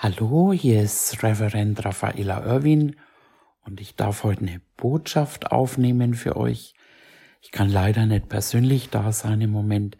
Hallo, 0.00 0.52
hier 0.52 0.80
ist 0.80 1.24
Reverend 1.24 1.84
Raffaella 1.84 2.46
Irwin 2.46 2.94
und 3.62 3.80
ich 3.80 3.96
darf 3.96 4.22
heute 4.22 4.42
eine 4.42 4.60
Botschaft 4.76 5.50
aufnehmen 5.50 6.14
für 6.14 6.36
euch. 6.36 6.74
Ich 7.42 7.50
kann 7.50 7.68
leider 7.68 8.06
nicht 8.06 8.28
persönlich 8.28 8.90
da 8.90 9.10
sein 9.10 9.40
im 9.40 9.50
Moment, 9.50 9.98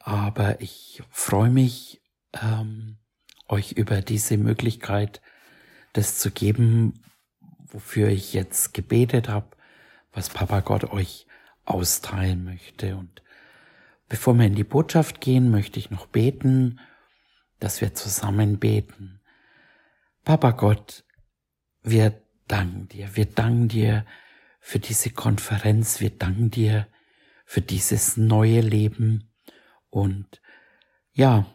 aber 0.00 0.60
ich 0.60 1.04
freue 1.08 1.50
mich, 1.50 2.02
ähm, 2.42 2.96
euch 3.46 3.70
über 3.70 4.02
diese 4.02 4.38
Möglichkeit, 4.38 5.22
das 5.92 6.18
zu 6.18 6.32
geben, 6.32 6.94
wofür 7.60 8.08
ich 8.08 8.32
jetzt 8.32 8.74
gebetet 8.74 9.28
habe, 9.28 9.56
was 10.10 10.30
Papa 10.30 10.58
Gott 10.58 10.82
euch 10.82 11.28
austeilen 11.64 12.42
möchte. 12.42 12.96
Und 12.96 13.22
bevor 14.08 14.34
wir 14.34 14.46
in 14.46 14.56
die 14.56 14.64
Botschaft 14.64 15.20
gehen, 15.20 15.52
möchte 15.52 15.78
ich 15.78 15.92
noch 15.92 16.06
beten 16.08 16.80
dass 17.60 17.80
wir 17.80 17.94
zusammen 17.94 18.58
beten. 18.58 19.20
Papa 20.24 20.50
Gott, 20.52 21.04
wir 21.82 22.20
danken 22.48 22.88
dir, 22.88 23.14
wir 23.16 23.26
danken 23.26 23.68
dir 23.68 24.06
für 24.60 24.78
diese 24.78 25.10
Konferenz, 25.10 26.00
wir 26.00 26.10
danken 26.10 26.50
dir 26.50 26.88
für 27.44 27.60
dieses 27.60 28.16
neue 28.16 28.60
Leben. 28.60 29.32
Und 29.90 30.42
ja, 31.12 31.46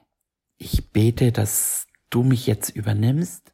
ich 0.58 0.92
bete, 0.92 1.32
dass 1.32 1.88
du 2.10 2.24
mich 2.24 2.48
jetzt 2.48 2.70
übernimmst, 2.70 3.54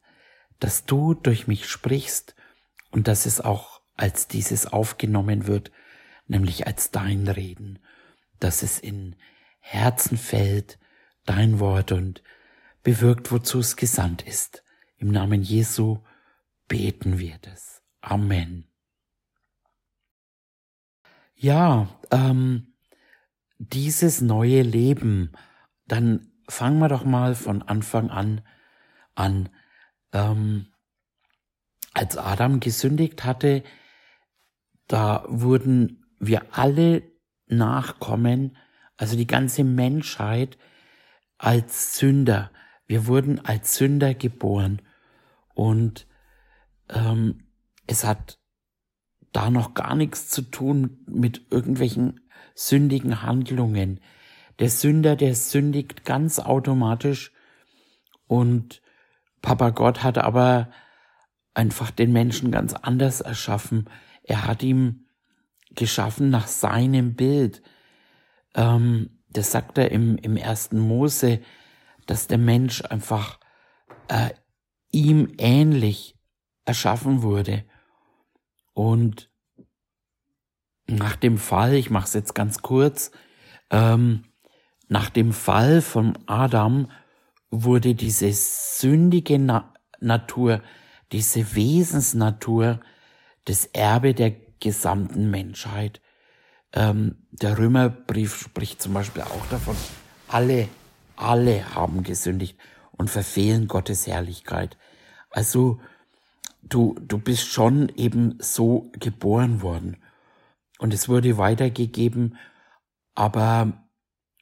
dass 0.60 0.84
du 0.84 1.14
durch 1.14 1.46
mich 1.46 1.68
sprichst 1.68 2.34
und 2.90 3.08
dass 3.08 3.26
es 3.26 3.40
auch 3.40 3.82
als 3.96 4.28
dieses 4.28 4.66
aufgenommen 4.66 5.46
wird, 5.46 5.72
nämlich 6.26 6.66
als 6.66 6.90
dein 6.90 7.26
Reden, 7.26 7.80
dass 8.38 8.62
es 8.62 8.78
in 8.78 9.16
Herzen 9.60 10.16
fällt, 10.16 10.78
dein 11.24 11.58
Wort 11.58 11.92
und 11.92 12.22
bewirkt, 12.88 13.30
wozu 13.30 13.58
es 13.58 13.76
gesandt 13.76 14.22
ist. 14.22 14.64
Im 14.96 15.10
Namen 15.10 15.42
Jesu 15.42 15.98
beten 16.68 17.18
wir 17.18 17.36
das. 17.42 17.82
Amen. 18.00 18.64
Ja, 21.34 22.00
ähm, 22.10 22.72
dieses 23.58 24.22
neue 24.22 24.62
Leben, 24.62 25.32
dann 25.86 26.32
fangen 26.48 26.78
wir 26.78 26.88
doch 26.88 27.04
mal 27.04 27.34
von 27.34 27.60
Anfang 27.60 28.08
an 28.08 28.40
an. 29.14 29.50
Ähm, 30.14 30.68
als 31.92 32.16
Adam 32.16 32.58
gesündigt 32.58 33.22
hatte, 33.22 33.64
da 34.86 35.26
wurden 35.28 36.06
wir 36.20 36.56
alle 36.56 37.02
Nachkommen, 37.48 38.56
also 38.96 39.14
die 39.14 39.26
ganze 39.26 39.62
Menschheit, 39.62 40.56
als 41.36 41.98
Sünder 41.98 42.50
wir 42.88 43.06
wurden 43.06 43.44
als 43.44 43.76
Sünder 43.76 44.14
geboren 44.14 44.82
und 45.54 46.06
ähm, 46.88 47.44
es 47.86 48.04
hat 48.04 48.38
da 49.32 49.50
noch 49.50 49.74
gar 49.74 49.94
nichts 49.94 50.30
zu 50.30 50.42
tun 50.42 51.04
mit 51.06 51.42
irgendwelchen 51.50 52.20
sündigen 52.54 53.22
Handlungen. 53.22 54.00
Der 54.58 54.70
Sünder, 54.70 55.14
der 55.14 55.34
sündigt 55.34 56.04
ganz 56.04 56.40
automatisch 56.40 57.30
und 58.26 58.82
Papa 59.42 59.70
Gott 59.70 60.02
hat 60.02 60.18
aber 60.18 60.70
einfach 61.54 61.90
den 61.90 62.12
Menschen 62.12 62.50
ganz 62.50 62.72
anders 62.72 63.20
erschaffen. 63.20 63.88
Er 64.22 64.46
hat 64.46 64.62
ihm 64.62 65.06
geschaffen 65.74 66.30
nach 66.30 66.46
seinem 66.46 67.14
Bild. 67.14 67.62
Ähm, 68.54 69.10
das 69.28 69.52
sagt 69.52 69.78
er 69.78 69.90
im, 69.92 70.16
im 70.16 70.36
ersten 70.36 70.78
Mose, 70.78 71.40
dass 72.08 72.26
der 72.26 72.38
Mensch 72.38 72.82
einfach 72.84 73.38
äh, 74.08 74.30
ihm 74.90 75.34
ähnlich 75.38 76.16
erschaffen 76.64 77.22
wurde. 77.22 77.64
Und 78.72 79.30
nach 80.86 81.16
dem 81.16 81.36
Fall, 81.36 81.74
ich 81.74 81.90
mache 81.90 82.06
es 82.06 82.14
jetzt 82.14 82.34
ganz 82.34 82.62
kurz, 82.62 83.10
ähm, 83.70 84.24
nach 84.88 85.10
dem 85.10 85.32
Fall 85.32 85.82
von 85.82 86.18
Adam 86.26 86.90
wurde 87.50 87.94
diese 87.94 88.32
sündige 88.32 89.38
Na 89.38 89.74
Natur, 90.00 90.62
diese 91.12 91.54
Wesensnatur 91.54 92.80
das 93.44 93.66
Erbe 93.66 94.14
der 94.14 94.30
gesamten 94.60 95.30
Menschheit. 95.30 96.00
Ähm, 96.72 97.26
der 97.30 97.58
Römerbrief 97.58 98.36
spricht 98.36 98.80
zum 98.80 98.94
Beispiel 98.94 99.22
auch 99.22 99.46
davon, 99.50 99.76
alle 100.28 100.68
alle 101.18 101.74
haben 101.74 102.02
gesündigt 102.02 102.58
und 102.92 103.10
verfehlen 103.10 103.68
Gottes 103.68 104.06
Herrlichkeit. 104.06 104.76
Also 105.30 105.80
du, 106.62 106.96
du 107.00 107.18
bist 107.18 107.48
schon 107.48 107.88
eben 107.90 108.38
so 108.40 108.90
geboren 108.92 109.62
worden. 109.62 109.96
Und 110.78 110.94
es 110.94 111.08
wurde 111.08 111.38
weitergegeben, 111.38 112.36
aber 113.14 113.88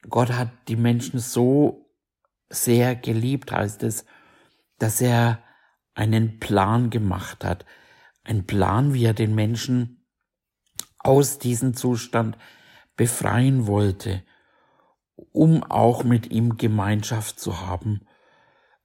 Gott 0.07 0.31
hat 0.33 0.51
die 0.67 0.75
Menschen 0.75 1.19
so 1.19 1.89
sehr 2.49 2.95
geliebt, 2.95 3.51
heißt 3.51 3.81
es, 3.83 4.05
dass 4.77 5.01
er 5.01 5.43
einen 5.95 6.39
Plan 6.39 6.91
gemacht 6.91 7.43
hat. 7.43 7.65
Ein 8.23 8.45
Plan, 8.45 8.93
wie 8.93 9.05
er 9.05 9.13
den 9.13 9.33
Menschen 9.33 10.05
aus 10.99 11.39
diesem 11.39 11.75
Zustand 11.75 12.37
befreien 12.95 13.65
wollte 13.65 14.23
um 15.17 15.63
auch 15.63 16.03
mit 16.03 16.31
ihm 16.31 16.57
Gemeinschaft 16.57 17.39
zu 17.39 17.61
haben. 17.61 18.07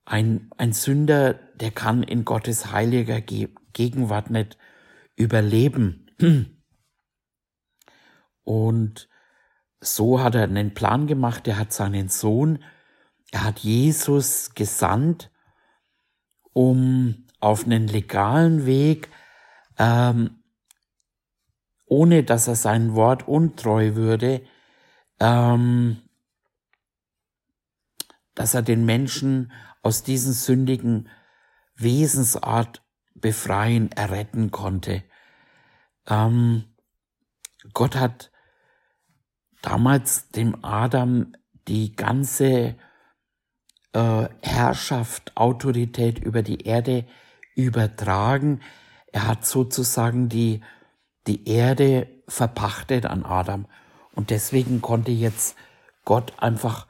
Ein, 0.05 0.51
ein 0.57 0.73
Sünder, 0.73 1.35
der 1.35 1.71
kann 1.71 2.03
in 2.03 2.25
Gottes 2.25 2.73
heiliger 2.73 3.21
Gegenwart 3.21 4.31
nicht 4.31 4.59
überleben. 5.15 6.11
Und 8.45 9.09
so 9.81 10.21
hat 10.21 10.35
er 10.35 10.45
einen 10.45 10.75
Plan 10.75 11.07
gemacht, 11.07 11.47
er 11.47 11.59
hat 11.59 11.73
seinen 11.73 12.09
Sohn, 12.09 12.65
er 13.31 13.45
hat 13.45 13.61
Jesus 13.61 14.55
gesandt, 14.55 15.31
um 16.53 17.27
auf 17.41 17.65
einen 17.65 17.89
legalen 17.89 18.67
Weg, 18.67 19.09
ähm, 19.79 20.43
ohne 21.87 22.25
dass 22.25 22.49
er 22.49 22.57
sein 22.57 22.95
Wort 22.95 23.27
untreu 23.27 23.95
würde, 23.95 24.43
ähm, 25.19 26.03
dass 28.35 28.55
er 28.55 28.63
den 28.63 28.85
Menschen 28.85 29.53
aus 29.83 30.03
diesen 30.03 30.33
sündigen 30.33 31.09
Wesensart 31.77 32.83
befreien, 33.15 33.91
erretten 33.93 34.51
konnte. 34.51 35.03
Ähm, 36.07 36.65
Gott 37.73 37.97
hat 37.97 38.31
damals 39.61 40.29
dem 40.31 40.65
Adam 40.65 41.33
die 41.69 41.95
ganze 41.95 42.77
äh, 43.93 44.29
Herrschaft, 44.43 45.37
Autorität 45.37 46.19
über 46.19 46.43
die 46.43 46.67
Erde 46.67 47.07
übertragen. 47.55 48.61
Er 49.13 49.27
hat 49.29 49.47
sozusagen 49.47 50.29
die, 50.29 50.63
die 51.27 51.49
Erde 51.49 52.09
verpachtet 52.27 53.07
an 53.07 53.25
Adam. 53.25 53.67
Und 54.15 54.31
deswegen 54.31 54.81
konnte 54.81 55.13
jetzt 55.13 55.57
Gott 56.05 56.33
einfach 56.39 56.87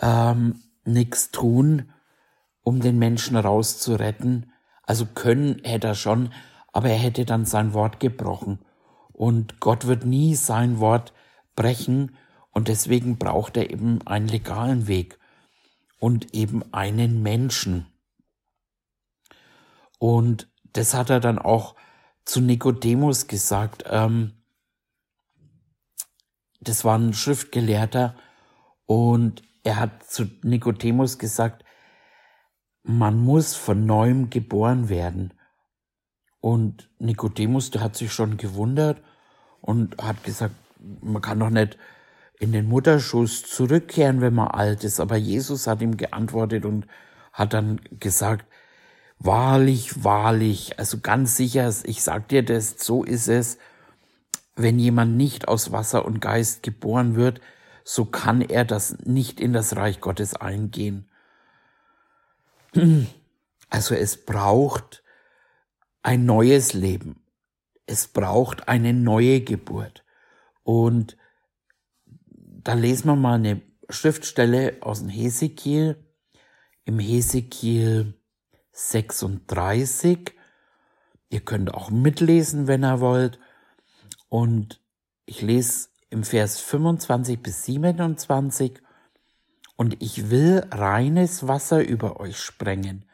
ähm, 0.00 0.63
nichts 0.84 1.30
tun, 1.30 1.92
um 2.62 2.80
den 2.80 2.98
Menschen 2.98 3.36
rauszuretten. 3.36 4.52
Also 4.82 5.06
können 5.06 5.60
hätte 5.64 5.88
er 5.88 5.94
schon, 5.94 6.32
aber 6.72 6.90
er 6.90 6.98
hätte 6.98 7.24
dann 7.24 7.44
sein 7.44 7.72
Wort 7.72 8.00
gebrochen. 8.00 8.58
Und 9.12 9.60
Gott 9.60 9.86
wird 9.86 10.04
nie 10.04 10.34
sein 10.34 10.80
Wort 10.80 11.12
brechen 11.54 12.16
und 12.50 12.68
deswegen 12.68 13.18
braucht 13.18 13.56
er 13.56 13.70
eben 13.70 14.04
einen 14.06 14.28
legalen 14.28 14.86
Weg 14.86 15.18
und 15.98 16.34
eben 16.34 16.62
einen 16.72 17.22
Menschen. 17.22 17.86
Und 19.98 20.48
das 20.72 20.94
hat 20.94 21.10
er 21.10 21.20
dann 21.20 21.38
auch 21.38 21.76
zu 22.24 22.40
Nikodemus 22.40 23.26
gesagt. 23.26 23.84
Ähm, 23.86 24.32
das 26.60 26.84
war 26.84 26.98
ein 26.98 27.12
Schriftgelehrter 27.12 28.16
und 28.86 29.42
er 29.64 29.80
hat 29.80 30.04
zu 30.04 30.26
Nikodemus 30.42 31.18
gesagt, 31.18 31.64
man 32.82 33.18
muss 33.18 33.56
von 33.56 33.86
neuem 33.86 34.30
geboren 34.30 34.88
werden. 34.88 35.32
Und 36.40 36.90
Nikodemus, 36.98 37.70
der 37.70 37.80
hat 37.80 37.96
sich 37.96 38.12
schon 38.12 38.36
gewundert 38.36 39.02
und 39.62 39.96
hat 40.02 40.22
gesagt, 40.22 40.54
man 41.00 41.22
kann 41.22 41.40
doch 41.40 41.48
nicht 41.48 41.78
in 42.38 42.52
den 42.52 42.68
Mutterschuss 42.68 43.44
zurückkehren, 43.44 44.20
wenn 44.20 44.34
man 44.34 44.48
alt 44.48 44.84
ist. 44.84 45.00
Aber 45.00 45.16
Jesus 45.16 45.66
hat 45.66 45.80
ihm 45.80 45.96
geantwortet 45.96 46.66
und 46.66 46.86
hat 47.32 47.54
dann 47.54 47.80
gesagt, 47.98 48.44
wahrlich, 49.18 50.04
wahrlich, 50.04 50.78
also 50.78 50.98
ganz 51.00 51.36
sicher, 51.36 51.72
ich 51.84 52.02
sag 52.02 52.28
dir 52.28 52.44
das, 52.44 52.76
so 52.78 53.02
ist 53.02 53.28
es, 53.28 53.56
wenn 54.56 54.78
jemand 54.78 55.16
nicht 55.16 55.48
aus 55.48 55.72
Wasser 55.72 56.04
und 56.04 56.20
Geist 56.20 56.62
geboren 56.62 57.16
wird, 57.16 57.40
so 57.84 58.06
kann 58.06 58.40
er 58.40 58.64
das 58.64 58.98
nicht 59.00 59.38
in 59.38 59.52
das 59.52 59.76
Reich 59.76 60.00
Gottes 60.00 60.34
eingehen. 60.34 61.08
Also 63.70 63.94
es 63.94 64.24
braucht 64.24 65.02
ein 66.02 66.24
neues 66.24 66.72
Leben. 66.72 67.22
Es 67.86 68.08
braucht 68.08 68.68
eine 68.68 68.94
neue 68.94 69.42
Geburt. 69.42 70.04
Und 70.62 71.18
da 72.26 72.72
lesen 72.72 73.08
wir 73.08 73.16
mal 73.16 73.34
eine 73.34 73.60
Schriftstelle 73.90 74.78
aus 74.80 75.00
dem 75.00 75.10
Hesekiel, 75.10 76.02
im 76.86 76.98
Hesekiel 76.98 78.14
36. 78.72 80.34
Ihr 81.28 81.40
könnt 81.40 81.74
auch 81.74 81.90
mitlesen, 81.90 82.66
wenn 82.66 82.84
ihr 82.84 83.00
wollt. 83.00 83.38
Und 84.28 84.80
ich 85.26 85.42
lese 85.42 85.88
im 86.14 86.22
Vers 86.22 86.60
25 86.60 87.42
bis 87.42 87.64
27. 87.64 88.80
Und 89.76 90.00
ich 90.00 90.30
will 90.30 90.64
reines 90.70 91.48
Wasser 91.48 91.84
über 91.84 92.20
euch 92.20 92.38
sprengen, 92.38 93.04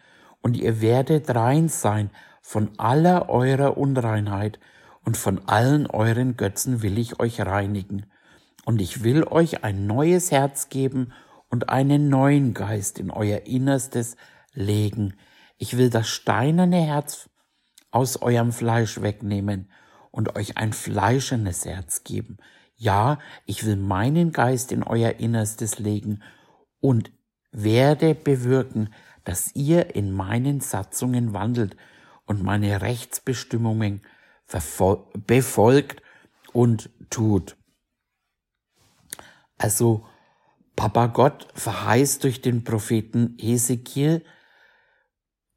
und 0.43 0.56
ihr 0.56 0.81
werdet 0.81 1.35
rein 1.35 1.69
sein 1.69 2.11
von 2.43 2.70
aller 2.79 3.29
eurer 3.31 3.79
Unreinheit, 3.79 4.61
und 5.02 5.17
von 5.17 5.41
allen 5.49 5.87
euren 5.87 6.37
Götzen 6.37 6.82
will 6.82 6.99
ich 6.99 7.19
euch 7.20 7.41
reinigen. 7.41 8.05
Und 8.67 8.82
ich 8.82 9.02
will 9.02 9.25
euch 9.25 9.64
ein 9.64 9.87
neues 9.87 10.31
Herz 10.31 10.69
geben 10.69 11.14
und 11.49 11.70
einen 11.70 12.11
neuen 12.11 12.52
Geist 12.52 12.99
in 12.99 13.11
euer 13.11 13.47
Innerstes 13.47 14.17
legen. 14.52 15.14
Ich 15.56 15.79
will 15.79 15.88
das 15.88 16.06
steinerne 16.06 16.82
Herz 16.82 17.31
aus 17.91 18.20
eurem 18.20 18.52
Fleisch 18.52 19.00
wegnehmen 19.00 19.70
und 20.11 20.37
euch 20.37 20.58
ein 20.58 20.75
fleischendes 20.75 21.64
Herz 21.64 22.05
geben. 22.05 22.37
Ja, 22.81 23.19
ich 23.44 23.67
will 23.67 23.77
meinen 23.77 24.32
Geist 24.32 24.73
in 24.73 24.82
euer 24.82 25.17
Innerstes 25.17 25.79
legen 25.79 26.23
und 26.81 27.12
werde 27.53 28.15
bewirken, 28.15 28.88
dass 29.23 29.55
ihr 29.55 29.94
in 29.94 30.12
meinen 30.12 30.61
Satzungen 30.61 31.35
wandelt 31.35 31.77
und 32.25 32.43
meine 32.43 32.81
Rechtsbestimmungen 32.81 34.00
befolgt 35.27 36.03
und 36.55 36.88
tut. 37.11 37.59
Also 39.59 40.06
Papa 40.75 41.09
Gott 41.09 41.49
verheißt 41.53 42.25
durch 42.25 42.41
den 42.41 42.65
Propheten 42.65 43.37
Hesekiel, 43.38 44.25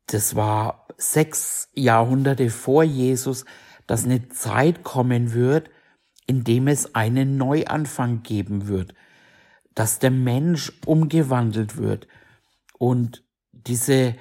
das 0.07 0.35
war 0.35 0.89
sechs 0.97 1.69
Jahrhunderte 1.73 2.49
vor 2.49 2.83
Jesus, 2.83 3.45
dass 3.87 4.03
eine 4.03 4.27
Zeit 4.27 4.83
kommen 4.83 5.31
wird, 5.31 5.69
in 6.25 6.43
dem 6.43 6.67
es 6.67 6.95
einen 6.95 7.37
Neuanfang 7.37 8.23
geben 8.23 8.67
wird, 8.67 8.93
dass 9.75 9.99
der 9.99 10.11
Mensch 10.11 10.71
umgewandelt 10.85 11.77
wird 11.77 12.07
und 12.77 13.23
diese, 13.51 14.15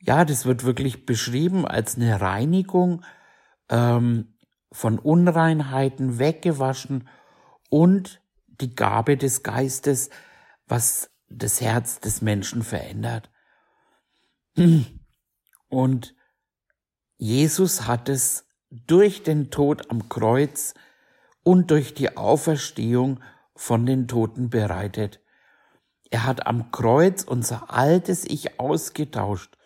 ja, 0.00 0.24
das 0.24 0.44
wird 0.44 0.64
wirklich 0.64 1.06
beschrieben 1.06 1.66
als 1.66 1.96
eine 1.96 2.20
Reinigung 2.20 3.04
ähm, 3.68 4.34
von 4.72 4.98
Unreinheiten 4.98 6.18
weggewaschen 6.18 7.08
und 7.68 8.20
die 8.46 8.74
Gabe 8.74 9.16
des 9.16 9.42
Geistes, 9.42 10.10
was 10.66 11.10
das 11.28 11.60
Herz 11.60 12.00
des 12.00 12.22
Menschen 12.22 12.62
verändert. 12.62 13.30
Und 15.68 16.14
Jesus 17.16 17.86
hat 17.86 18.08
es 18.08 18.46
durch 18.70 19.22
den 19.22 19.50
Tod 19.50 19.90
am 19.90 20.08
Kreuz 20.08 20.74
und 21.42 21.70
durch 21.70 21.94
die 21.94 22.16
Auferstehung 22.16 23.20
von 23.54 23.86
den 23.86 24.08
Toten 24.08 24.50
bereitet. 24.50 25.20
Er 26.10 26.26
hat 26.26 26.46
am 26.46 26.72
Kreuz 26.72 27.22
unser 27.22 27.72
altes 27.72 28.24
Ich 28.24 28.58
ausgetauscht. 28.58 29.56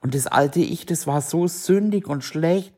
Und 0.00 0.14
das 0.14 0.26
alte 0.26 0.60
Ich, 0.60 0.86
das 0.86 1.06
war 1.06 1.20
so 1.20 1.46
sündig 1.46 2.06
und 2.08 2.24
schlecht, 2.24 2.74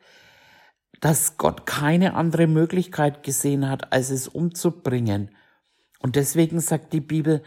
dass 0.99 1.37
Gott 1.37 1.65
keine 1.65 2.15
andere 2.15 2.47
Möglichkeit 2.47 3.23
gesehen 3.23 3.69
hat, 3.69 3.93
als 3.93 4.09
es 4.09 4.27
umzubringen. 4.27 5.35
Und 5.99 6.15
deswegen 6.15 6.59
sagt 6.59 6.93
die 6.93 7.01
Bibel, 7.01 7.43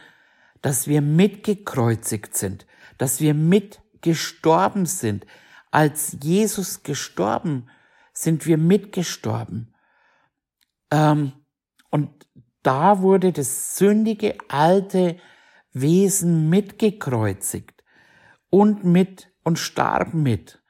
dass 0.63 0.87
wir 0.89 1.03
mitgekreuzigt 1.03 2.37
sind, 2.37 2.67
dass 2.99 3.21
wir 3.21 3.35
mitgestorben 3.35 4.87
sind. 4.87 5.27
Als 5.71 6.17
Jesus 6.23 6.83
gestorben, 6.83 7.69
sind 8.13 8.47
wir 8.47 8.57
mitgestorben. 8.57 9.75
Ähm, 10.97 11.33
und 11.91 12.27
da 12.63 13.03
wurde 13.03 13.33
das 13.33 13.77
sündige 13.77 14.39
alte 14.49 15.19
Wesen 15.73 16.49
mitgekreuzigt 16.49 17.85
und 18.49 18.85
mit 18.85 19.31
und 19.45 19.59
starb 19.59 20.15
mit. 20.15 20.63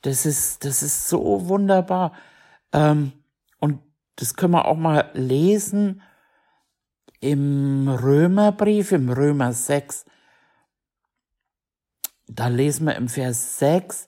Das 0.00 0.24
ist, 0.24 0.64
das 0.64 0.82
ist 0.82 1.08
so 1.08 1.48
wunderbar. 1.48 2.14
Ähm, 2.72 3.12
und 3.58 3.80
das 4.16 4.34
können 4.34 4.54
wir 4.54 4.64
auch 4.64 4.76
mal 4.76 5.10
lesen 5.12 6.02
im 7.20 7.88
Römerbrief, 7.88 8.92
im 8.92 9.10
Römer 9.10 9.52
6. 9.52 10.06
Da 12.26 12.48
lesen 12.48 12.86
wir 12.86 12.96
im 12.96 13.08
Vers 13.08 13.58
6, 13.58 14.06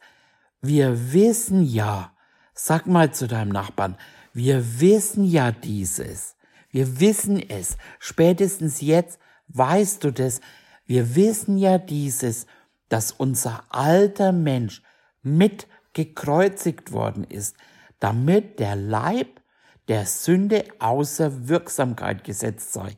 wir 0.63 1.13
wissen 1.13 1.63
ja, 1.63 2.15
sag 2.55 2.87
mal 2.87 3.13
zu 3.13 3.27
deinem 3.27 3.51
Nachbarn, 3.51 3.97
wir 4.41 4.81
wissen 4.81 5.23
ja 5.25 5.53
dieses. 5.53 6.35
Wir 6.71 6.99
wissen 6.99 7.39
es. 7.51 7.77
Spätestens 7.99 8.81
jetzt 8.81 9.19
weißt 9.49 10.03
du 10.03 10.13
das. 10.13 10.41
Wir 10.87 11.15
wissen 11.15 11.59
ja 11.59 11.77
dieses, 11.77 12.47
dass 12.89 13.13
unser 13.13 13.65
alter 13.69 14.33
Mensch 14.33 14.83
mit 15.21 15.67
gekreuzigt 15.93 16.91
worden 16.91 17.25
ist, 17.25 17.55
damit 17.99 18.61
der 18.61 18.77
Leib 18.77 19.43
der 19.89 20.07
Sünde 20.07 20.65
außer 20.79 21.47
Wirksamkeit 21.49 22.25
gesetzt 22.25 22.73
sei, 22.73 22.97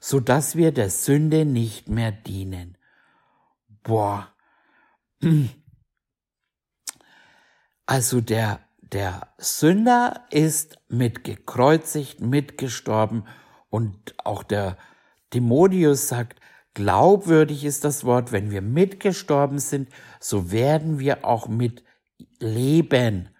so 0.00 0.20
dass 0.20 0.54
wir 0.54 0.70
der 0.70 0.90
Sünde 0.90 1.44
nicht 1.44 1.88
mehr 1.88 2.12
dienen. 2.12 2.78
Boah. 3.82 4.32
Also 7.84 8.20
der, 8.20 8.60
der 8.92 9.28
Sünder 9.38 10.26
ist 10.30 10.78
mit 10.88 11.24
gekreuzigt, 11.24 12.20
mitgestorben 12.20 13.26
und 13.70 14.14
auch 14.24 14.42
der 14.42 14.76
Timotheus 15.30 16.08
sagt, 16.08 16.40
glaubwürdig 16.74 17.64
ist 17.64 17.84
das 17.84 18.04
Wort, 18.04 18.32
wenn 18.32 18.50
wir 18.50 18.60
mitgestorben 18.60 19.58
sind, 19.58 19.88
so 20.20 20.52
werden 20.52 20.98
wir 20.98 21.24
auch 21.24 21.48
mit 21.48 21.82
leben. 22.38 23.30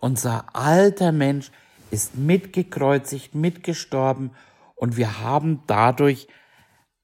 Unser 0.00 0.56
alter 0.56 1.12
Mensch 1.12 1.52
ist 1.90 2.16
mitgekreuzigt, 2.16 3.34
mitgestorben 3.34 4.30
und 4.74 4.96
wir 4.96 5.20
haben 5.20 5.62
dadurch 5.66 6.28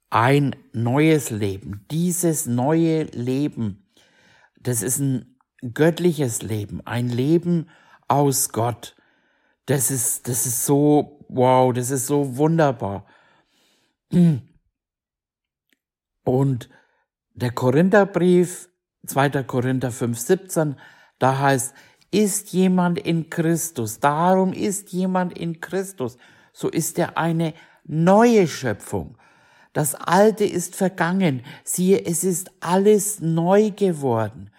ein 0.09 0.57
neues 0.73 1.29
Leben. 1.31 1.85
Dieses 1.91 2.47
neue 2.47 3.03
Leben, 3.05 3.87
das 4.59 4.83
ist 4.83 4.99
ein 4.99 5.38
göttliches 5.75 6.43
Leben, 6.43 6.81
ein 6.87 7.09
Leben 7.09 7.69
aus 8.07 8.51
Gott. 8.51 8.97
Das 9.67 9.91
ist, 9.91 10.29
das 10.29 10.47
ist 10.47 10.65
so, 10.65 11.25
wow, 11.29 11.73
das 11.73 11.91
ist 11.91 12.07
so 12.07 12.37
wunderbar. 12.37 13.07
Und 16.25 16.69
der 17.35 17.53
Korintherbrief, 17.53 18.69
2. 19.07 19.43
Korinther 19.45 19.91
5, 19.91 20.19
17, 20.19 20.77
da 21.19 21.39
heißt, 21.39 21.75
ist 22.11 22.53
jemand 22.53 22.99
in 22.99 23.29
Christus, 23.29 24.01
darum 24.01 24.53
ist 24.53 24.93
jemand 24.93 25.37
in 25.37 25.61
Christus, 25.61 26.17
so 26.53 26.69
ist 26.69 26.99
er 26.99 27.19
eine 27.19 27.53
neue 27.85 28.49
Schöpfung. 28.49 29.19
Das 29.73 29.95
Alte 29.95 30.45
ist 30.45 30.75
vergangen, 30.75 31.43
siehe, 31.65 32.05
es 32.05 32.25
ist 32.25 32.51
alles 32.61 33.21
neu 33.21 33.71
geworden. 33.71 34.51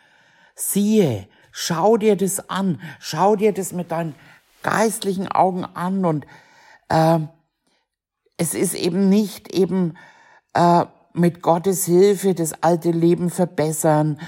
Siehe, 0.62 1.30
schau 1.54 1.96
dir 1.96 2.18
das 2.18 2.50
an, 2.50 2.82
schau 3.00 3.38
dir 3.38 3.54
das 3.54 3.72
mit 3.72 3.92
deinen 3.92 4.13
geistlichen 4.62 5.32
Augen 5.32 5.63
an 5.63 6.04
und 6.04 6.28
äh, 6.89 7.20
es 8.36 8.54
ist 8.54 8.74
eben 8.74 9.08
nicht 9.08 9.54
eben 9.54 9.98
äh, 10.54 10.86
mit 11.13 11.42
Gottes 11.42 11.86
Hilfe 11.86 12.36
das 12.36 12.62
alte 12.62 12.92
Leben 12.92 13.30
verbessern, 13.30 14.20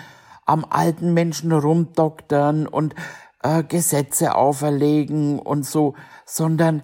am 0.46 0.64
alten 0.64 1.14
Menschen 1.14 1.52
rumdoktern 1.52 2.66
und 2.66 2.96
äh, 3.44 3.64
Gesetze 3.64 4.34
auferlegen 4.34 5.38
und 5.38 5.66
so, 5.66 5.96
sondern 6.26 6.82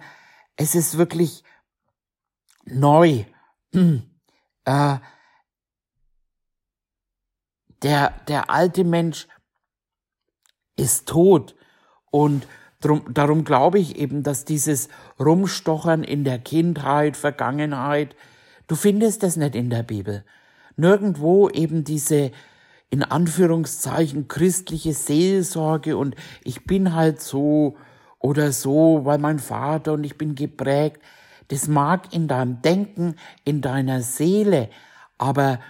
es 0.56 0.74
ist 0.74 0.98
wirklich 0.98 1.42
neu. 2.64 3.24
Äh, 4.64 4.98
der, 7.82 8.10
der 8.28 8.50
alte 8.50 8.84
Mensch 8.84 9.28
ist 10.78 11.08
tot 11.08 11.54
und 12.10 12.46
drum, 12.80 13.02
darum 13.12 13.44
glaube 13.44 13.78
ich 13.78 13.96
eben, 13.96 14.22
dass 14.22 14.44
dieses 14.44 14.88
Rumstochern 15.18 16.04
in 16.04 16.24
der 16.24 16.38
Kindheit, 16.38 17.16
Vergangenheit, 17.16 18.14
du 18.66 18.76
findest 18.76 19.22
das 19.22 19.36
nicht 19.36 19.54
in 19.54 19.70
der 19.70 19.82
Bibel. 19.82 20.24
Nirgendwo 20.76 21.48
eben 21.48 21.84
diese 21.84 22.30
in 22.90 23.02
Anführungszeichen 23.02 24.28
christliche 24.28 24.94
Seelsorge 24.94 25.96
und 25.96 26.14
ich 26.42 26.64
bin 26.64 26.94
halt 26.94 27.20
so 27.20 27.76
oder 28.18 28.52
so, 28.52 29.00
weil 29.04 29.18
mein 29.18 29.38
Vater 29.38 29.92
und 29.92 30.04
ich 30.04 30.16
bin 30.16 30.34
geprägt. 30.34 31.02
Das 31.48 31.68
mag 31.68 32.12
in 32.14 32.28
deinem 32.28 32.62
Denken, 32.62 33.16
in 33.44 33.60
deiner 33.60 34.02
Seele, 34.02 34.70
aber 35.18 35.60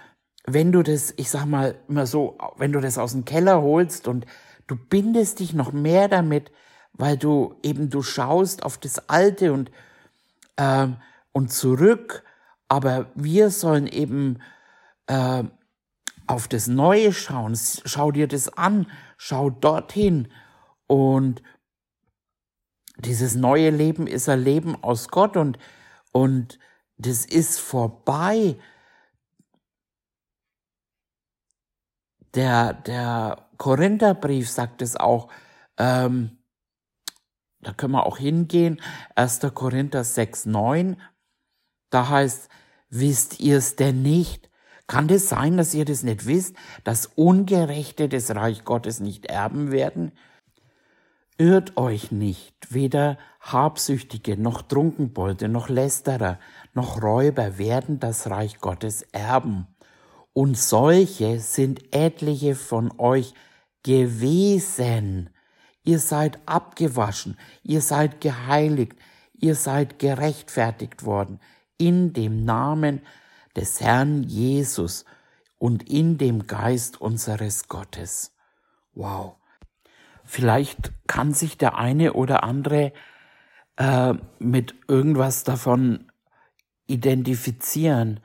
wenn 0.46 0.72
du 0.72 0.82
das, 0.82 1.12
ich 1.16 1.30
sag 1.30 1.46
mal 1.46 1.76
immer 1.88 2.06
so, 2.06 2.38
wenn 2.56 2.72
du 2.72 2.80
das 2.80 2.98
aus 2.98 3.12
dem 3.12 3.24
Keller 3.24 3.62
holst 3.62 4.08
und 4.08 4.26
du 4.68 4.76
bindest 4.76 5.40
dich 5.40 5.52
noch 5.52 5.72
mehr 5.72 6.06
damit, 6.06 6.52
weil 6.92 7.16
du 7.16 7.58
eben 7.62 7.90
du 7.90 8.02
schaust 8.02 8.62
auf 8.62 8.78
das 8.78 9.08
Alte 9.08 9.52
und 9.52 9.72
äh, 10.56 10.88
und 11.32 11.52
zurück, 11.52 12.24
aber 12.68 13.10
wir 13.14 13.50
sollen 13.50 13.86
eben 13.86 14.40
äh, 15.06 15.44
auf 16.26 16.48
das 16.48 16.66
Neue 16.66 17.12
schauen. 17.12 17.56
Schau 17.84 18.12
dir 18.12 18.28
das 18.28 18.48
an, 18.48 18.90
schau 19.16 19.50
dorthin 19.50 20.28
und 20.86 21.42
dieses 22.98 23.34
neue 23.34 23.70
Leben 23.70 24.06
ist 24.06 24.28
ein 24.28 24.42
Leben 24.42 24.82
aus 24.82 25.08
Gott 25.08 25.36
und 25.36 25.58
und 26.12 26.58
das 26.96 27.24
ist 27.24 27.60
vorbei. 27.60 28.56
Der, 32.34 32.74
der 32.74 33.47
Korintherbrief 33.58 34.48
sagt 34.48 34.82
es 34.82 34.96
auch, 34.96 35.28
ähm, 35.76 36.38
da 37.60 37.72
können 37.72 37.92
wir 37.92 38.06
auch 38.06 38.18
hingehen, 38.18 38.80
1. 39.16 39.40
Korinther 39.54 40.04
6, 40.04 40.46
9, 40.46 41.00
da 41.90 42.08
heißt, 42.08 42.48
wisst 42.88 43.40
ihr 43.40 43.58
es 43.58 43.76
denn 43.76 44.02
nicht? 44.02 44.48
Kann 44.86 45.08
es 45.10 45.28
sein, 45.28 45.56
dass 45.56 45.74
ihr 45.74 45.84
das 45.84 46.02
nicht 46.02 46.24
wisst, 46.26 46.56
dass 46.84 47.06
Ungerechte 47.06 48.08
des 48.08 48.34
Reich 48.34 48.64
Gottes 48.64 49.00
nicht 49.00 49.26
erben 49.26 49.70
werden? 49.70 50.12
Irrt 51.36 51.76
euch 51.76 52.10
nicht, 52.10 52.54
weder 52.70 53.18
Habsüchtige, 53.40 54.36
noch 54.36 54.62
Trunkenbolde, 54.62 55.48
noch 55.48 55.68
Lästerer, 55.68 56.38
noch 56.74 57.02
Räuber 57.02 57.58
werden 57.58 58.00
das 58.00 58.30
Reich 58.30 58.60
Gottes 58.60 59.02
erben. 59.12 59.66
Und 60.32 60.56
solche 60.56 61.38
sind 61.38 61.94
etliche 61.94 62.54
von 62.54 62.92
euch 62.98 63.34
gewesen. 63.82 65.30
Ihr 65.82 65.98
seid 65.98 66.38
abgewaschen, 66.46 67.38
ihr 67.62 67.80
seid 67.80 68.20
geheiligt, 68.20 68.94
ihr 69.34 69.54
seid 69.54 69.98
gerechtfertigt 69.98 71.04
worden 71.04 71.40
in 71.78 72.12
dem 72.12 72.44
Namen 72.44 73.00
des 73.56 73.80
Herrn 73.80 74.22
Jesus 74.24 75.04
und 75.58 75.88
in 75.88 76.18
dem 76.18 76.46
Geist 76.46 77.00
unseres 77.00 77.68
Gottes. 77.68 78.34
Wow. 78.92 79.36
Vielleicht 80.24 80.92
kann 81.06 81.32
sich 81.32 81.56
der 81.56 81.78
eine 81.78 82.12
oder 82.12 82.42
andere 82.42 82.92
äh, 83.76 84.14
mit 84.38 84.74
irgendwas 84.88 85.44
davon 85.44 86.12
identifizieren, 86.86 88.20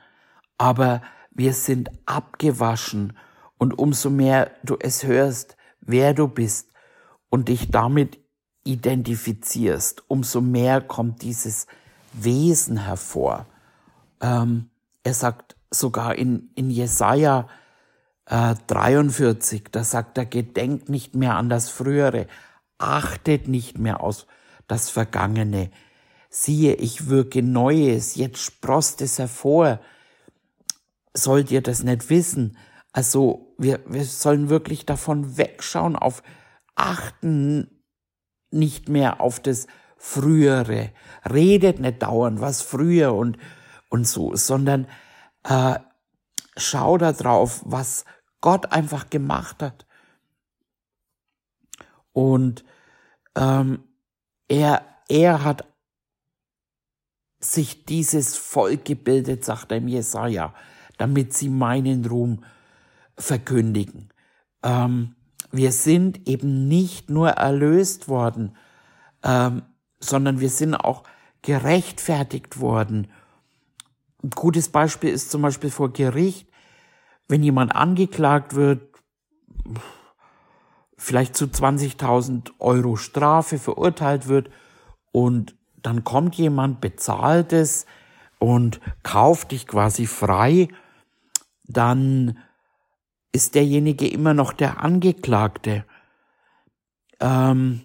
aber 0.58 1.02
wir 1.30 1.54
sind 1.54 1.90
abgewaschen 2.06 3.16
und 3.58 3.78
umso 3.78 4.10
mehr 4.10 4.50
du 4.62 4.76
es 4.78 5.04
hörst, 5.04 5.56
wer 5.80 6.14
du 6.14 6.28
bist 6.28 6.70
und 7.30 7.48
dich 7.48 7.70
damit 7.70 8.18
identifizierst, 8.64 10.04
umso 10.08 10.40
mehr 10.40 10.80
kommt 10.80 11.22
dieses 11.22 11.66
Wesen 12.12 12.78
hervor. 12.78 13.46
Ähm, 14.20 14.70
er 15.02 15.14
sagt 15.14 15.56
sogar 15.70 16.16
in, 16.16 16.50
in 16.54 16.70
Jesaja 16.70 17.48
äh, 18.26 18.54
43, 18.66 19.64
da 19.70 19.84
sagt 19.84 20.18
er, 20.18 20.26
gedenkt 20.26 20.88
nicht 20.88 21.14
mehr 21.14 21.36
an 21.36 21.48
das 21.48 21.68
Frühere, 21.68 22.26
achtet 22.78 23.48
nicht 23.48 23.78
mehr 23.78 24.00
aus 24.00 24.26
das 24.66 24.88
Vergangene. 24.90 25.70
Siehe, 26.30 26.74
ich 26.74 27.08
wirke 27.08 27.42
Neues, 27.42 28.16
jetzt 28.16 28.38
sprost 28.38 29.02
es 29.02 29.18
hervor. 29.18 29.78
Sollt 31.12 31.50
ihr 31.50 31.62
das 31.62 31.84
nicht 31.84 32.10
wissen? 32.10 32.56
Also, 32.94 33.52
wir, 33.58 33.80
wir 33.86 34.04
sollen 34.04 34.48
wirklich 34.50 34.86
davon 34.86 35.36
wegschauen, 35.36 35.96
auf 35.96 36.22
achten 36.76 37.82
nicht 38.52 38.88
mehr 38.88 39.20
auf 39.20 39.40
das 39.40 39.66
Frühere. 39.96 40.92
Redet 41.28 41.80
nicht 41.80 42.02
dauernd, 42.02 42.40
was 42.40 42.62
früher 42.62 43.12
und, 43.12 43.36
und 43.90 44.06
so, 44.06 44.36
sondern 44.36 44.86
äh, 45.42 45.80
schau 46.56 46.96
da 46.96 47.12
drauf, 47.12 47.62
was 47.64 48.04
Gott 48.40 48.70
einfach 48.70 49.10
gemacht 49.10 49.60
hat. 49.60 49.86
Und 52.12 52.64
ähm, 53.34 53.82
er, 54.46 54.86
er 55.08 55.42
hat 55.42 55.66
sich 57.40 57.86
dieses 57.86 58.36
Volk 58.36 58.84
gebildet, 58.84 59.44
sagt 59.44 59.72
er 59.72 59.78
im 59.78 59.88
Jesaja, 59.88 60.54
damit 60.96 61.34
sie 61.34 61.48
meinen 61.48 62.06
Ruhm 62.06 62.44
verkündigen. 63.16 64.10
Ähm, 64.62 65.14
wir 65.50 65.72
sind 65.72 66.26
eben 66.28 66.68
nicht 66.68 67.10
nur 67.10 67.30
erlöst 67.30 68.08
worden, 68.08 68.56
ähm, 69.22 69.62
sondern 70.00 70.40
wir 70.40 70.50
sind 70.50 70.74
auch 70.74 71.04
gerechtfertigt 71.42 72.60
worden. 72.60 73.08
Ein 74.22 74.30
gutes 74.30 74.68
Beispiel 74.68 75.10
ist 75.10 75.30
zum 75.30 75.42
Beispiel 75.42 75.70
vor 75.70 75.92
Gericht, 75.92 76.48
wenn 77.28 77.42
jemand 77.42 77.74
angeklagt 77.74 78.54
wird, 78.54 78.82
vielleicht 80.96 81.36
zu 81.36 81.46
20.000 81.46 82.50
Euro 82.58 82.96
Strafe 82.96 83.58
verurteilt 83.58 84.28
wird 84.28 84.50
und 85.12 85.54
dann 85.76 86.02
kommt 86.02 86.34
jemand, 86.34 86.80
bezahlt 86.80 87.52
es 87.52 87.86
und 88.38 88.80
kauft 89.02 89.52
dich 89.52 89.66
quasi 89.66 90.06
frei, 90.06 90.68
dann 91.64 92.38
ist 93.34 93.56
derjenige 93.56 94.06
immer 94.06 94.32
noch 94.32 94.52
der 94.52 94.80
Angeklagte, 94.80 95.84
ähm, 97.18 97.82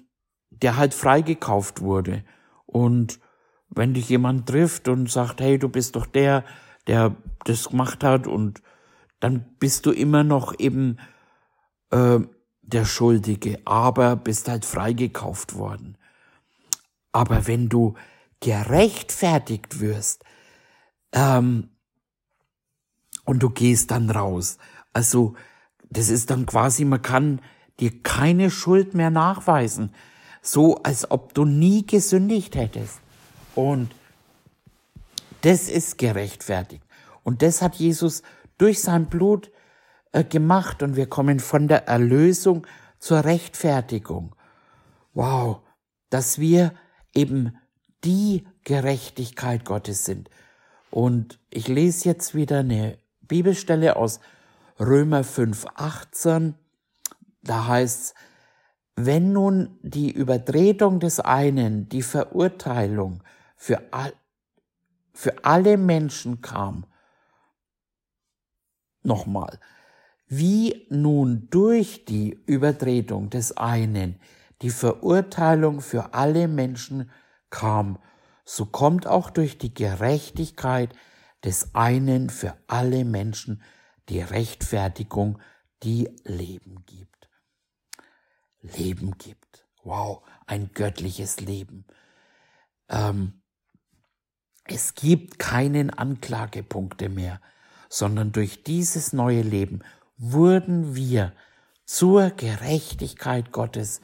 der 0.51 0.77
halt 0.77 0.93
freigekauft 0.93 1.81
wurde. 1.81 2.23
Und 2.67 3.19
wenn 3.69 3.95
dich 3.95 4.09
jemand 4.09 4.47
trifft 4.47 4.87
und 4.87 5.09
sagt, 5.09 5.41
hey, 5.41 5.57
du 5.57 5.67
bist 5.67 5.95
doch 5.95 6.05
der, 6.05 6.45
der 6.85 7.15
das 7.45 7.69
gemacht 7.69 8.03
hat, 8.03 8.27
und 8.27 8.61
dann 9.19 9.43
bist 9.59 9.87
du 9.87 9.91
immer 9.91 10.23
noch 10.23 10.53
eben 10.59 10.97
äh, 11.89 12.19
der 12.61 12.85
Schuldige, 12.85 13.59
aber 13.65 14.17
bist 14.17 14.47
halt 14.49 14.65
freigekauft 14.65 15.55
worden. 15.55 15.97
Aber 17.11 17.47
wenn 17.47 17.69
du 17.69 17.95
gerechtfertigt 18.39 19.79
wirst 19.79 20.23
ähm, 21.11 21.71
und 23.25 23.41
du 23.41 23.49
gehst 23.49 23.89
dann 23.89 24.11
raus, 24.11 24.59
also 24.93 25.35
das 25.89 26.09
ist 26.09 26.29
dann 26.29 26.45
quasi, 26.45 26.85
man 26.85 27.01
kann 27.01 27.41
dir 27.79 27.91
keine 28.03 28.51
Schuld 28.51 28.93
mehr 28.93 29.09
nachweisen, 29.09 29.93
so 30.41 30.77
als 30.83 31.09
ob 31.09 31.33
du 31.33 31.45
nie 31.45 31.85
gesündigt 31.85 32.55
hättest. 32.55 32.99
Und 33.55 33.91
das 35.41 35.69
ist 35.69 35.97
gerechtfertigt. 35.97 36.83
Und 37.23 37.41
das 37.41 37.61
hat 37.61 37.75
Jesus 37.75 38.23
durch 38.57 38.81
sein 38.81 39.07
Blut 39.07 39.51
äh, 40.11 40.23
gemacht 40.23 40.83
und 40.83 40.95
wir 40.95 41.07
kommen 41.07 41.39
von 41.39 41.67
der 41.67 41.87
Erlösung 41.87 42.67
zur 42.99 43.23
Rechtfertigung. 43.23 44.35
Wow, 45.13 45.61
dass 46.09 46.39
wir 46.39 46.73
eben 47.13 47.57
die 48.03 48.45
Gerechtigkeit 48.63 49.65
Gottes 49.65 50.05
sind. 50.05 50.29
Und 50.91 51.39
ich 51.49 51.67
lese 51.67 52.09
jetzt 52.09 52.35
wieder 52.35 52.59
eine 52.59 52.97
Bibelstelle 53.21 53.95
aus 53.95 54.19
Römer 54.79 55.23
5, 55.23 55.65
18, 55.75 56.55
da 57.41 57.67
heißt 57.67 58.15
wenn 59.01 59.31
nun 59.31 59.79
die 59.81 60.11
Übertretung 60.11 60.99
des 60.99 61.21
einen, 61.21 61.87
die 61.87 62.01
Verurteilung 62.01 63.23
für, 63.55 63.81
all, 63.93 64.13
für 65.13 65.45
alle 65.45 65.77
Menschen 65.77 66.41
kam, 66.41 66.85
nochmal, 69.01 69.59
wie 70.27 70.85
nun 70.89 71.47
durch 71.49 72.03
die 72.03 72.37
Übertretung 72.45 73.29
des 73.29 73.55
einen 73.55 74.19
die 74.61 74.69
Verurteilung 74.69 75.79
für 75.79 76.13
alle 76.13 76.49
Menschen 76.49 77.09
kam, 77.49 77.97
so 78.43 78.65
kommt 78.65 79.07
auch 79.07 79.29
durch 79.29 79.57
die 79.57 79.73
Gerechtigkeit 79.73 80.93
des 81.45 81.73
einen 81.73 82.29
für 82.29 82.57
alle 82.67 83.05
Menschen 83.05 83.61
die 84.09 84.21
Rechtfertigung, 84.21 85.39
die 85.83 86.09
Leben 86.23 86.83
gibt. 86.85 87.29
Leben 88.61 89.17
gibt. 89.17 89.67
Wow, 89.83 90.23
ein 90.45 90.71
göttliches 90.73 91.39
Leben. 91.39 91.85
Ähm, 92.89 93.41
es 94.65 94.93
gibt 94.93 95.39
keinen 95.39 95.89
Anklagepunkte 95.89 97.09
mehr, 97.09 97.41
sondern 97.87 98.31
durch 98.31 98.63
dieses 98.63 99.13
neue 99.13 99.41
Leben 99.41 99.81
wurden 100.17 100.95
wir 100.95 101.33
zur 101.85 102.29
Gerechtigkeit 102.29 103.51
Gottes. 103.51 104.01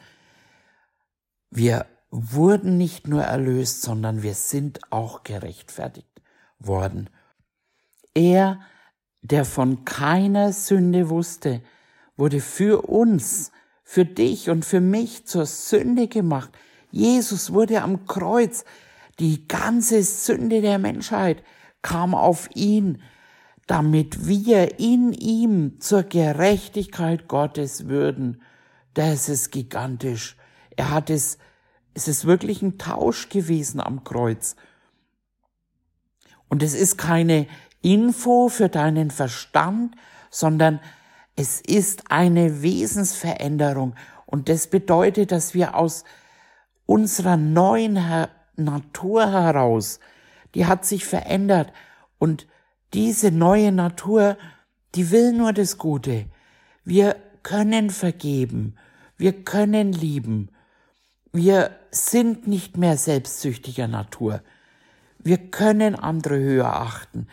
Wir 1.52 1.86
wurden 2.10 2.78
nicht 2.78 3.08
nur 3.08 3.24
erlöst, 3.24 3.82
sondern 3.82 4.24
wir 4.24 4.34
sind 4.34 4.92
auch 4.92 5.24
gerechtfertigt 5.24 6.22
worden. 6.58 7.10
Er, 8.16 8.62
der 9.32 9.44
von 9.44 9.86
keiner 9.86 10.54
Sünde 10.54 11.10
wusste, 11.10 11.62
wurde 12.16 12.40
für 12.40 12.88
uns, 12.88 13.52
für 13.84 14.06
dich 14.06 14.50
und 14.50 14.66
für 14.66 14.82
mich 14.82 15.26
zur 15.26 15.48
Sünde 15.48 16.08
gemacht. 16.08 16.52
Jesus 16.92 17.52
wurde 17.52 17.82
am 17.82 18.06
Kreuz, 18.06 18.66
die 19.20 19.48
ganze 19.48 20.04
Sünde 20.04 20.62
der 20.62 20.78
Menschheit 20.78 21.44
kam 21.82 22.14
auf 22.14 22.50
ihn, 22.54 23.02
damit 23.66 24.28
wir 24.28 24.80
in 24.80 25.12
ihm 25.12 25.80
zur 25.80 26.04
Gerechtigkeit 26.04 27.28
Gottes 27.28 27.88
würden. 27.88 28.44
Das 28.94 29.28
ist 29.28 29.52
gigantisch. 29.52 30.38
Er 30.76 30.92
hat 30.92 31.10
es, 31.10 31.40
es 31.96 32.08
ist 32.08 32.26
wirklich 32.26 32.62
ein 32.62 32.78
Tausch 32.78 33.30
gewesen 33.30 33.80
am 33.80 34.04
Kreuz. 34.04 34.56
Und 36.48 36.62
es 36.62 36.76
ist 36.76 36.98
keine 36.98 37.48
Info 37.86 38.50
für 38.50 38.68
deinen 38.68 39.12
Verstand, 39.12 39.96
sondern 40.32 40.80
es 41.36 41.62
ist 41.62 42.10
eine 42.10 42.64
Wesensveränderung. 42.64 43.94
Und 44.26 44.50
das 44.50 44.68
bedeutet, 44.68 45.32
dass 45.32 45.54
wir 45.54 45.76
aus 45.76 46.04
unserer 46.88 47.38
neuen 47.38 48.00
Natur 48.56 49.32
heraus, 49.32 50.00
die 50.56 50.66
hat 50.66 50.84
sich 50.84 51.06
verändert. 51.06 51.72
Und 52.18 52.48
diese 52.96 53.30
neue 53.30 53.72
Natur, 53.72 54.36
die 54.96 55.12
will 55.12 55.34
nur 55.34 55.54
das 55.54 55.78
Gute. 55.78 56.26
Wir 56.86 57.16
können 57.44 57.92
vergeben, 57.92 58.78
wir 59.16 59.44
können 59.44 59.94
lieben, 59.94 60.50
wir 61.32 61.70
sind 61.92 62.48
nicht 62.48 62.78
mehr 62.78 62.98
selbstsüchtiger 62.98 63.88
Natur, 63.88 64.42
wir 65.20 65.38
können 65.38 65.94
andere 65.94 66.40
höher 66.40 66.74
achten, 66.74 67.28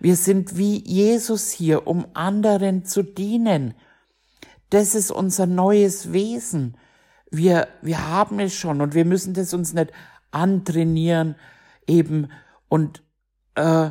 wir 0.00 0.16
sind 0.16 0.56
wie 0.56 0.82
Jesus 0.84 1.50
hier, 1.50 1.86
um 1.86 2.06
anderen 2.14 2.84
zu 2.84 3.02
dienen. 3.02 3.74
Das 4.70 4.94
ist 4.94 5.10
unser 5.10 5.46
neues 5.46 6.12
Wesen. 6.12 6.76
Wir, 7.30 7.68
wir 7.82 8.08
haben 8.08 8.40
es 8.40 8.54
schon 8.54 8.80
und 8.80 8.94
wir 8.94 9.04
müssen 9.04 9.34
das 9.34 9.54
uns 9.54 9.72
nicht 9.72 9.92
antrainieren 10.30 11.36
eben 11.86 12.28
und 12.68 13.02
äh, 13.54 13.90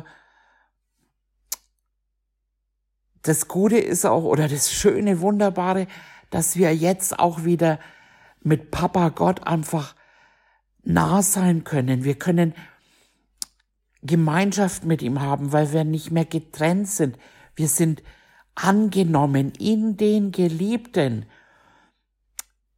das 3.22 3.46
Gute 3.46 3.78
ist 3.78 4.04
auch, 4.04 4.24
oder 4.24 4.48
das 4.48 4.72
Schöne, 4.72 5.20
Wunderbare, 5.20 5.86
dass 6.30 6.56
wir 6.56 6.74
jetzt 6.74 7.18
auch 7.18 7.44
wieder 7.44 7.78
mit 8.40 8.70
Papa 8.70 9.10
Gott 9.10 9.46
einfach 9.46 9.94
nah 10.82 11.22
sein 11.22 11.62
können. 11.62 12.02
Wir 12.02 12.16
können 12.16 12.54
Gemeinschaft 14.02 14.84
mit 14.84 15.00
ihm 15.00 15.20
haben, 15.20 15.52
weil 15.52 15.72
wir 15.72 15.84
nicht 15.84 16.10
mehr 16.10 16.24
getrennt 16.24 16.88
sind. 16.88 17.16
Wir 17.54 17.68
sind 17.68 18.02
angenommen 18.54 19.52
in 19.58 19.96
den 19.96 20.32
Geliebten. 20.32 21.26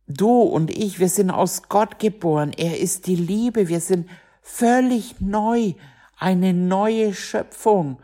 Du 0.06 0.42
und 0.42 0.70
ich, 0.70 0.98
wir 1.00 1.08
sind 1.08 1.30
aus 1.30 1.68
Gott 1.68 1.98
geboren. 1.98 2.52
Er 2.56 2.78
ist 2.78 3.06
die 3.06 3.16
Liebe. 3.16 3.68
Wir 3.68 3.80
sind 3.80 4.08
völlig 4.42 5.20
neu. 5.20 5.72
Eine 6.18 6.52
neue 6.52 7.14
Schöpfung. 7.14 7.98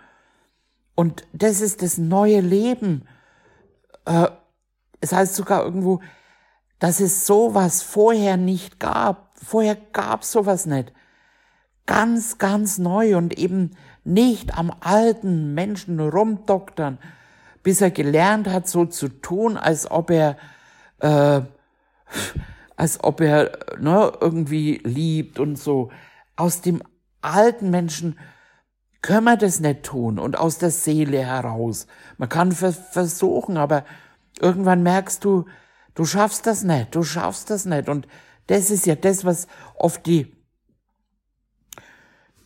Und 0.95 1.25
das 1.33 1.61
ist 1.61 1.83
das 1.83 1.99
neue 1.99 2.41
Leben. 2.41 3.07
Äh, 4.07 4.29
es 5.01 5.13
heißt 5.13 5.35
sogar 5.35 5.63
irgendwo, 5.65 6.01
dass 6.79 7.01
es 7.01 7.27
sowas 7.27 7.83
vorher 7.83 8.39
nicht 8.39 8.81
gab. 8.81 9.31
Vorher 9.35 9.77
gab 9.77 10.25
sowas 10.25 10.65
nicht 10.65 10.93
ganz, 11.91 12.39
ganz 12.39 12.79
neu 12.79 13.17
und 13.17 13.37
eben 13.37 13.73
nicht 14.05 14.57
am 14.57 14.73
alten 14.79 15.55
Menschen 15.55 15.99
rumdoktern, 15.99 16.99
bis 17.65 17.81
er 17.81 17.91
gelernt 17.91 18.47
hat, 18.47 18.69
so 18.69 18.87
zu 18.87 19.09
tun, 19.09 19.57
als 19.57 19.91
ob 19.91 20.13
er, 20.13 20.37
äh, 21.01 21.41
als 22.77 23.03
ob 23.03 23.21
er 23.21 23.59
ne, 23.81 24.13
irgendwie 24.21 24.81
liebt 24.85 25.41
und 25.41 25.59
so. 25.59 25.91
Aus 26.37 26.61
dem 26.61 26.81
alten 27.23 27.71
Menschen 27.71 28.21
können 29.03 29.25
wir 29.25 29.37
das 29.37 29.59
nicht 29.59 29.83
tun 29.83 30.21
und 30.21 30.39
aus 30.39 30.59
der 30.59 30.71
Seele 30.71 31.27
heraus. 31.27 31.89
Man 32.19 32.29
kann 32.29 32.53
versuchen, 32.53 33.57
aber 33.57 33.85
irgendwann 34.41 34.85
merkst 34.85 35.25
du, 35.25 35.47
du 35.97 36.05
schaffst 36.05 36.47
das 36.47 36.63
nicht, 36.63 36.95
du 36.95 37.03
schaffst 37.03 37.51
das 37.51 37.65
nicht. 37.65 37.89
Und 37.89 38.07
das 38.47 38.71
ist 38.71 38.87
ja 38.87 38.95
das, 38.95 39.25
was 39.25 39.49
oft 39.75 40.07
die 40.07 40.40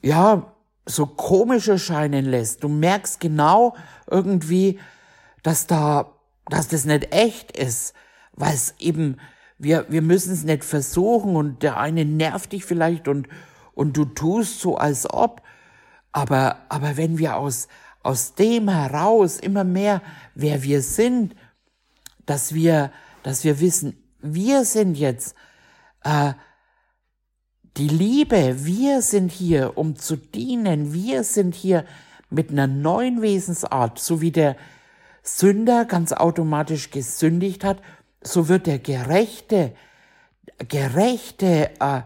ja, 0.04 0.54
so 0.86 1.06
komisch 1.06 1.68
erscheinen 1.68 2.26
lässt. 2.26 2.62
Du 2.62 2.68
merkst 2.68 3.20
genau 3.20 3.74
irgendwie, 4.08 4.78
dass 5.42 5.66
da, 5.66 6.12
dass 6.46 6.68
das 6.68 6.84
nicht 6.84 7.12
echt 7.12 7.56
ist, 7.56 7.94
weil 8.32 8.54
es 8.54 8.74
eben, 8.78 9.16
wir, 9.56 9.86
wir 9.88 10.02
müssen 10.02 10.32
es 10.34 10.44
nicht 10.44 10.62
versuchen 10.62 11.36
und 11.36 11.62
der 11.62 11.78
eine 11.78 12.04
nervt 12.04 12.52
dich 12.52 12.66
vielleicht 12.66 13.08
und, 13.08 13.28
und 13.72 13.96
du 13.96 14.04
tust 14.04 14.60
so 14.60 14.76
als 14.76 15.08
ob. 15.10 15.42
Aber, 16.12 16.58
aber 16.68 16.98
wenn 16.98 17.16
wir 17.16 17.38
aus, 17.38 17.68
aus 18.02 18.34
dem 18.34 18.68
heraus 18.68 19.38
immer 19.38 19.64
mehr, 19.64 20.02
wer 20.34 20.62
wir 20.62 20.82
sind, 20.82 21.34
dass 22.26 22.52
wir, 22.52 22.92
dass 23.22 23.42
wir 23.42 23.58
wissen, 23.58 23.96
wir 24.20 24.66
sind 24.66 24.98
jetzt, 24.98 25.34
äh, 26.02 26.34
die 27.76 27.88
Liebe, 27.88 28.64
wir 28.64 29.02
sind 29.02 29.32
hier, 29.32 29.76
um 29.76 29.96
zu 29.96 30.16
dienen, 30.16 30.92
wir 30.92 31.24
sind 31.24 31.54
hier 31.54 31.84
mit 32.30 32.50
einer 32.50 32.66
neuen 32.66 33.20
Wesensart, 33.20 33.98
so 33.98 34.20
wie 34.20 34.30
der 34.30 34.56
Sünder 35.22 35.84
ganz 35.84 36.12
automatisch 36.12 36.90
gesündigt 36.90 37.64
hat, 37.64 37.80
so 38.22 38.48
wird 38.48 38.66
der 38.66 38.78
Gerechte, 38.78 39.74
Gerechte 40.58 41.70
äh, 41.80 42.02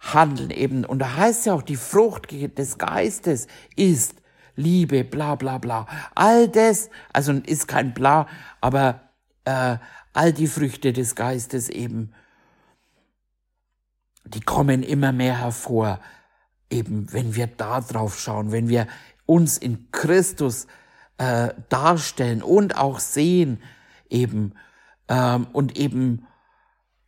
handeln 0.00 0.50
eben. 0.50 0.84
Und 0.84 1.00
da 1.00 1.16
heißt 1.16 1.46
ja 1.46 1.54
auch, 1.54 1.62
die 1.62 1.76
Frucht 1.76 2.28
des 2.30 2.78
Geistes 2.78 3.46
ist 3.76 4.14
Liebe, 4.56 5.04
bla 5.04 5.34
bla 5.34 5.58
bla. 5.58 5.86
All 6.14 6.48
das, 6.48 6.90
also 7.12 7.32
ist 7.32 7.68
kein 7.68 7.92
bla, 7.92 8.26
aber 8.60 9.02
äh, 9.44 9.76
all 10.12 10.32
die 10.32 10.46
Früchte 10.46 10.92
des 10.92 11.14
Geistes 11.14 11.68
eben 11.68 12.12
die 14.24 14.40
kommen 14.40 14.82
immer 14.82 15.12
mehr 15.12 15.38
hervor, 15.38 16.00
eben 16.70 17.12
wenn 17.12 17.34
wir 17.34 17.46
da 17.46 17.80
drauf 17.80 18.18
schauen, 18.18 18.52
wenn 18.52 18.68
wir 18.68 18.86
uns 19.26 19.58
in 19.58 19.90
Christus 19.92 20.66
äh, 21.18 21.50
darstellen 21.68 22.42
und 22.42 22.76
auch 22.76 22.98
sehen 22.98 23.60
eben 24.08 24.54
ähm, 25.08 25.46
und 25.52 25.76
eben 25.76 26.26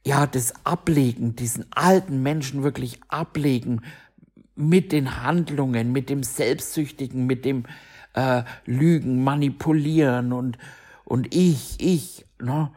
ja 0.05 0.27
das 0.27 0.55
ablegen, 0.65 1.37
diesen 1.37 1.67
alten 1.73 2.23
Menschen 2.23 2.63
wirklich 2.63 3.01
ablegen 3.09 3.83
mit 4.55 4.93
den 4.93 5.23
Handlungen, 5.23 5.93
mit 5.93 6.11
dem 6.11 6.23
Selbstsüchtigen, 6.23 7.27
mit 7.27 7.45
dem 7.45 7.65
äh, 8.15 8.43
Lügen, 8.67 9.25
Manipulieren 9.25 10.33
und 10.33 10.59
und 11.05 11.35
ich, 11.35 11.77
ich, 11.79 12.25
ne? 12.41 12.73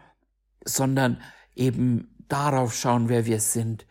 sondern 0.66 1.22
eben 1.56 2.10
darauf 2.28 2.76
schauen, 2.76 3.08
wer 3.08 3.26
wir 3.26 3.40
sind 3.40 3.86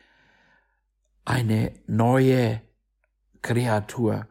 eine 1.25 1.73
neue 1.87 2.61
Kreatur, 3.43 4.27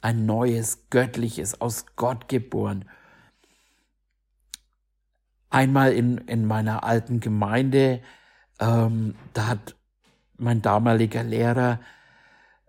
ein 0.00 0.26
neues 0.26 0.88
Göttliches, 0.90 1.60
aus 1.60 1.86
Gott 1.96 2.28
geboren. 2.28 2.88
Einmal 5.50 5.92
in, 5.92 6.18
in 6.18 6.46
meiner 6.46 6.84
alten 6.84 7.20
Gemeinde, 7.20 8.02
ähm, 8.60 9.16
da 9.32 9.48
hat 9.48 9.76
mein 10.36 10.62
damaliger 10.62 11.22
Lehrer 11.22 11.80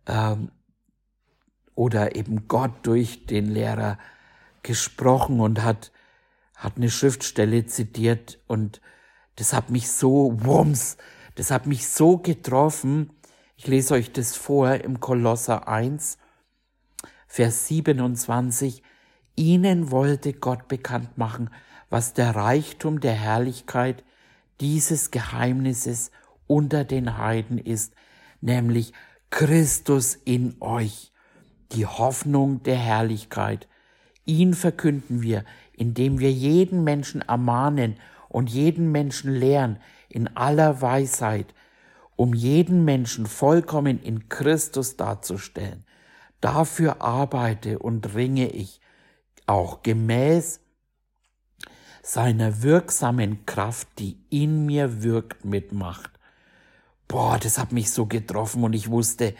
ähm, 0.07 0.51
oder 1.75 2.15
eben 2.15 2.47
Gott 2.47 2.71
durch 2.83 3.25
den 3.25 3.45
Lehrer 3.45 3.97
gesprochen 4.63 5.39
und 5.39 5.63
hat, 5.63 5.91
hat 6.55 6.77
eine 6.77 6.89
Schriftstelle 6.89 7.65
zitiert 7.65 8.39
und 8.47 8.81
das 9.35 9.53
hat 9.53 9.69
mich 9.69 9.89
so, 9.89 10.33
wumms, 10.43 10.97
das 11.35 11.51
hat 11.51 11.65
mich 11.65 11.87
so 11.87 12.17
getroffen, 12.17 13.11
ich 13.61 13.67
lese 13.67 13.93
euch 13.93 14.11
das 14.11 14.35
vor 14.35 14.73
im 14.73 14.99
Kolosser 14.99 15.67
1, 15.67 16.17
Vers 17.27 17.67
27. 17.67 18.81
Ihnen 19.35 19.91
wollte 19.91 20.33
Gott 20.33 20.67
bekannt 20.67 21.19
machen, 21.19 21.51
was 21.87 22.15
der 22.15 22.35
Reichtum 22.35 23.01
der 23.01 23.13
Herrlichkeit 23.13 24.03
dieses 24.61 25.11
Geheimnisses 25.11 26.09
unter 26.47 26.85
den 26.85 27.19
Heiden 27.19 27.59
ist, 27.59 27.93
nämlich 28.41 28.93
Christus 29.29 30.15
in 30.15 30.55
euch, 30.59 31.11
die 31.71 31.85
Hoffnung 31.85 32.63
der 32.63 32.77
Herrlichkeit. 32.77 33.67
Ihn 34.25 34.55
verkünden 34.55 35.21
wir 35.21 35.45
indem 35.81 36.19
wir 36.19 36.31
jeden 36.31 36.83
Menschen 36.83 37.21
ermahnen 37.21 37.95
und 38.29 38.51
jeden 38.51 38.91
Menschen 38.91 39.33
lehren 39.33 39.77
in 40.09 40.27
aller 40.37 40.79
Weisheit, 40.79 41.55
um 42.21 42.35
jeden 42.35 42.85
Menschen 42.85 43.25
vollkommen 43.25 43.99
in 43.99 44.29
Christus 44.29 44.95
darzustellen. 44.95 45.83
Dafür 46.39 47.01
arbeite 47.01 47.79
und 47.79 48.13
ringe 48.13 48.47
ich, 48.47 48.79
auch 49.47 49.81
gemäß 49.81 50.59
seiner 52.03 52.61
wirksamen 52.61 53.47
Kraft, 53.47 53.87
die 53.97 54.19
in 54.29 54.67
mir 54.67 55.01
wirkt, 55.01 55.45
mitmacht. 55.45 56.11
Boah, 57.07 57.39
das 57.39 57.57
hat 57.57 57.71
mich 57.71 57.89
so 57.89 58.05
getroffen 58.05 58.63
und 58.63 58.73
ich 58.73 58.91
wusste, 58.91 59.33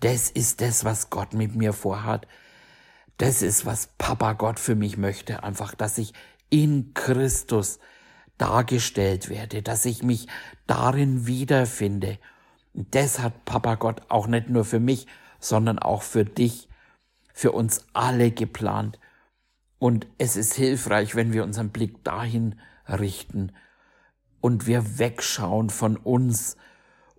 das 0.00 0.28
ist 0.28 0.60
das, 0.60 0.84
was 0.84 1.08
Gott 1.08 1.32
mit 1.32 1.56
mir 1.56 1.72
vorhat. 1.72 2.28
Das 3.16 3.40
ist, 3.40 3.64
was 3.64 3.88
Papa 3.96 4.34
Gott 4.34 4.60
für 4.60 4.74
mich 4.74 4.98
möchte. 4.98 5.44
Einfach, 5.44 5.74
dass 5.74 5.96
ich 5.96 6.12
in 6.50 6.92
Christus 6.92 7.78
dargestellt 8.38 9.28
werde, 9.28 9.62
dass 9.62 9.84
ich 9.84 10.02
mich 10.02 10.28
darin 10.66 11.26
wiederfinde. 11.26 12.18
Und 12.72 12.94
das 12.94 13.18
hat 13.18 13.44
Papa 13.44 13.74
Gott 13.74 14.02
auch 14.08 14.26
nicht 14.26 14.48
nur 14.48 14.64
für 14.64 14.80
mich, 14.80 15.06
sondern 15.40 15.78
auch 15.78 16.02
für 16.02 16.24
dich, 16.24 16.68
für 17.34 17.52
uns 17.52 17.84
alle 17.92 18.30
geplant. 18.30 18.98
Und 19.78 20.06
es 20.18 20.36
ist 20.36 20.54
hilfreich, 20.54 21.14
wenn 21.14 21.32
wir 21.32 21.44
unseren 21.44 21.70
Blick 21.70 22.02
dahin 22.04 22.56
richten 22.88 23.52
und 24.40 24.66
wir 24.66 24.98
wegschauen 24.98 25.70
von 25.70 25.96
uns 25.96 26.56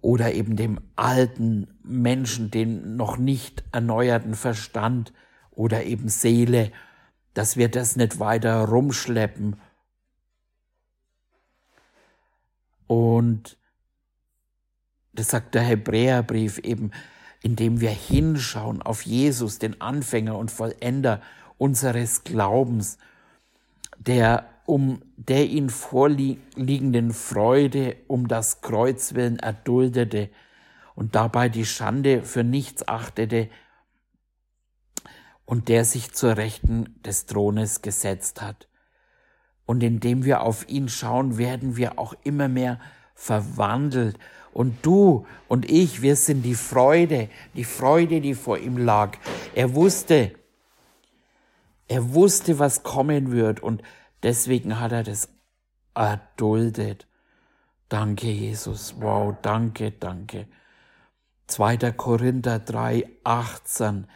oder 0.02 0.34
eben 0.34 0.56
dem 0.56 0.80
alten 0.96 1.68
Menschen, 1.84 2.52
den 2.52 2.96
noch 2.96 3.18
nicht 3.18 3.64
erneuerten 3.72 4.34
Verstand 4.34 5.14
oder 5.52 5.84
eben 5.84 6.10
Seele, 6.10 6.72
dass 7.34 7.58
wir 7.58 7.70
das 7.70 7.96
nicht 7.96 8.20
weiter 8.20 8.64
rumschleppen. 8.66 9.58
Und 12.90 13.56
das 15.14 15.28
sagt 15.28 15.54
der 15.54 15.62
Hebräerbrief 15.62 16.58
eben, 16.58 16.90
indem 17.44 17.82
wir 17.82 17.92
hinschauen 17.92 18.82
auf 18.82 19.04
Jesus, 19.04 19.60
den 19.60 19.80
Anfänger 19.80 20.36
und 20.36 20.50
Vollender 20.50 21.22
unseres 21.60 22.24
Glaubens, 22.24 22.98
der 24.00 24.50
um 24.66 25.04
der 25.18 25.48
ihn 25.50 25.70
vorliegenden 25.70 27.14
Freude 27.14 27.98
um 28.08 28.28
das 28.28 28.62
Kreuz 28.62 29.14
willen 29.14 29.38
erduldete 29.38 30.32
und 30.96 31.14
dabei 31.14 31.48
die 31.48 31.66
Schande 31.66 32.24
für 32.24 32.44
nichts 32.44 32.88
achtete 32.88 33.50
und 35.46 35.70
der 35.70 35.86
sich 35.86 36.12
zur 36.14 36.38
Rechten 36.38 37.00
des 37.04 37.28
Thrones 37.28 37.84
gesetzt 37.84 38.42
hat. 38.42 38.69
Und 39.70 39.84
indem 39.84 40.26
wir 40.26 40.42
auf 40.42 40.68
ihn 40.68 40.90
schauen, 40.90 41.38
werden 41.38 41.78
wir 41.78 42.00
auch 42.00 42.16
immer 42.24 42.48
mehr 42.48 42.80
verwandelt. 43.14 44.18
Und 44.52 44.84
du 44.84 45.28
und 45.48 45.70
ich, 45.70 46.02
wir 46.02 46.16
sind 46.16 46.42
die 46.42 46.56
Freude, 46.56 47.30
die 47.54 47.66
Freude, 47.66 48.20
die 48.20 48.34
vor 48.34 48.58
ihm 48.58 48.78
lag. 48.78 49.20
Er 49.54 49.76
wusste, 49.76 50.32
er 51.88 52.16
wusste, 52.16 52.58
was 52.58 52.82
kommen 52.82 53.30
wird 53.30 53.60
und 53.60 53.84
deswegen 54.24 54.80
hat 54.80 54.92
er 54.92 55.04
das 55.04 55.30
erduldet. 55.94 57.06
Danke, 57.90 58.32
Jesus. 58.32 58.96
Wow, 58.98 59.36
danke, 59.44 59.92
danke. 59.92 60.48
2. 61.46 61.78
Korinther 61.92 62.58
3, 62.58 63.08
18. 63.24 64.08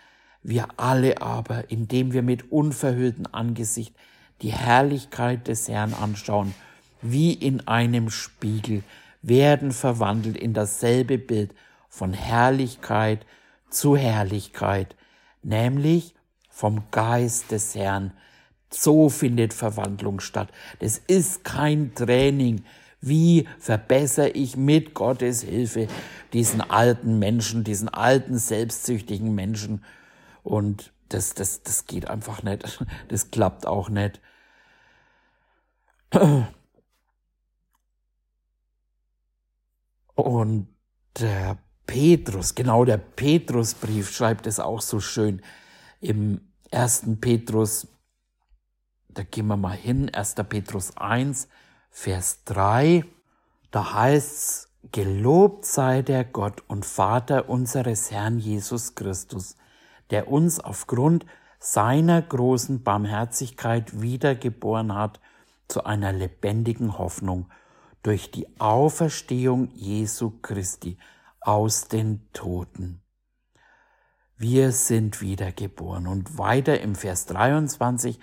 Wir 0.42 0.68
alle 0.78 1.22
aber, 1.22 1.70
indem 1.70 2.12
wir 2.12 2.24
mit 2.24 2.52
unverhülltem 2.52 3.28
Angesicht 3.32 3.96
die 4.44 4.52
Herrlichkeit 4.52 5.48
des 5.48 5.68
Herrn 5.70 5.94
anschauen, 5.94 6.54
wie 7.02 7.34
in 7.34 7.68
einem 7.68 8.10
Spiegel, 8.10 8.84
werden 9.22 9.72
verwandelt 9.72 10.38
in 10.38 10.54
dasselbe 10.54 11.18
Bild 11.18 11.56
von 11.90 12.14
Herrlichkeit 12.14 13.26
zu 13.70 13.96
Herrlichkeit, 13.96 14.96
nämlich 15.42 16.14
vom 16.50 16.84
Geist 16.92 17.52
des 17.52 17.74
Herrn. 17.74 18.12
So 18.70 19.10
findet 19.10 19.54
Verwandlung 19.54 20.20
statt. 20.20 20.50
Das 20.80 20.98
ist 20.98 21.44
kein 21.44 21.96
Training. 21.96 22.66
Wie 23.00 23.48
verbessere 23.60 24.30
ich 24.30 24.58
mit 24.58 24.94
Gottes 24.94 25.44
Hilfe 25.44 25.88
diesen 26.34 26.62
alten 26.62 27.18
Menschen, 27.20 27.64
diesen 27.64 27.90
alten 27.90 28.38
selbstsüchtigen 28.38 29.34
Menschen? 29.34 29.84
Und 30.44 30.92
das, 31.10 31.34
das, 31.34 31.64
das 31.64 31.86
geht 31.86 32.10
einfach 32.10 32.44
nicht. 32.44 32.80
Das 33.08 33.32
klappt 33.32 33.68
auch 33.68 33.90
nicht. 33.90 34.20
Und 40.16 40.68
der 41.20 41.58
Petrus, 41.88 42.54
genau 42.56 42.86
der 42.86 42.98
Petrusbrief 42.98 44.12
schreibt 44.12 44.48
es 44.48 44.60
auch 44.60 44.82
so 44.82 45.00
schön 45.00 45.42
im 46.02 46.42
ersten 46.70 47.20
Petrus, 47.20 47.88
da 49.10 49.24
gehen 49.24 49.48
wir 49.48 49.58
mal 49.58 49.76
hin, 49.76 50.14
1. 50.14 50.36
Petrus 50.50 50.96
1, 50.98 51.48
Vers 51.90 52.44
3, 52.46 53.06
da 53.72 53.94
heißt's, 53.94 54.70
gelobt 54.92 55.66
sei 55.66 56.02
der 56.02 56.26
Gott 56.26 56.62
und 56.68 56.86
Vater 56.86 57.48
unseres 57.50 58.12
Herrn 58.12 58.38
Jesus 58.38 58.96
Christus, 58.96 59.56
der 60.10 60.28
uns 60.28 60.60
aufgrund 60.60 61.26
seiner 61.60 62.22
großen 62.22 62.84
Barmherzigkeit 62.84 64.02
wiedergeboren 64.02 64.94
hat 64.94 65.22
zu 65.68 65.86
einer 65.86 66.12
lebendigen 66.12 66.98
Hoffnung 66.98 67.50
durch 68.04 68.32
die 68.32 68.48
Auferstehung 68.60 69.70
Jesu 69.74 70.32
Christi 70.42 70.98
aus 71.40 71.88
den 71.88 72.28
Toten 72.34 73.04
wir 74.44 74.74
sind 74.74 75.22
wiedergeboren. 75.22 76.06
Und 76.06 76.38
weiter 76.38 76.82
im 76.82 76.96
Vers 76.96 77.26
23, 77.28 78.20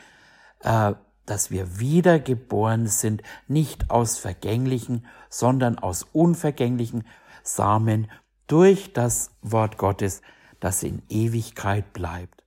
äh, 0.60 0.92
dass 1.26 1.50
wir 1.50 1.78
wiedergeboren 1.78 2.86
sind, 2.86 3.22
nicht 3.48 3.90
aus 3.90 4.18
vergänglichen, 4.18 5.06
sondern 5.28 5.78
aus 5.78 6.02
unvergänglichen 6.12 7.04
Samen 7.42 8.10
durch 8.46 8.92
das 8.92 9.30
Wort 9.40 9.78
Gottes, 9.78 10.22
das 10.60 10.82
in 10.82 11.02
Ewigkeit 11.08 11.92
bleibt. 11.92 12.44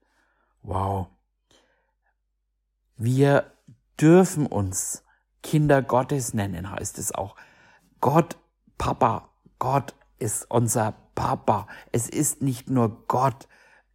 Wow. 0.61 1.07
Wir 2.95 3.52
dürfen 3.99 4.45
uns 4.45 5.03
Kinder 5.41 5.81
Gottes 5.81 6.33
nennen, 6.33 6.71
heißt 6.71 6.97
es 6.97 7.13
auch. 7.13 7.35
Gott, 7.99 8.37
Papa, 8.77 9.29
Gott 9.59 9.93
ist 10.19 10.49
unser 10.49 10.93
Papa. 11.15 11.67
Es 11.91 12.09
ist 12.09 12.41
nicht 12.41 12.69
nur 12.69 13.05
Gott, 13.07 13.47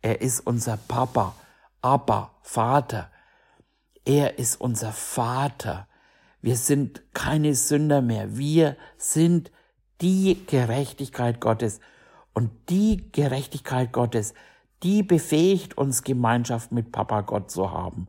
er 0.02 0.20
ist 0.20 0.40
unser 0.40 0.76
Papa, 0.76 1.34
Abba, 1.82 2.34
Vater. 2.42 3.10
Er 4.04 4.38
ist 4.38 4.60
unser 4.60 4.92
Vater. 4.92 5.88
Wir 6.40 6.56
sind 6.56 7.02
keine 7.14 7.54
Sünder 7.54 8.00
mehr. 8.00 8.36
Wir 8.36 8.76
sind 8.96 9.50
die 10.00 10.46
Gerechtigkeit 10.46 11.40
Gottes. 11.40 11.80
Und 12.32 12.50
die 12.68 13.10
Gerechtigkeit 13.12 13.92
Gottes, 13.92 14.34
die 14.82 15.02
befähigt 15.02 15.76
uns, 15.76 16.04
Gemeinschaft 16.04 16.72
mit 16.72 16.92
Papa 16.92 17.22
Gott 17.22 17.50
zu 17.50 17.72
haben. 17.72 18.08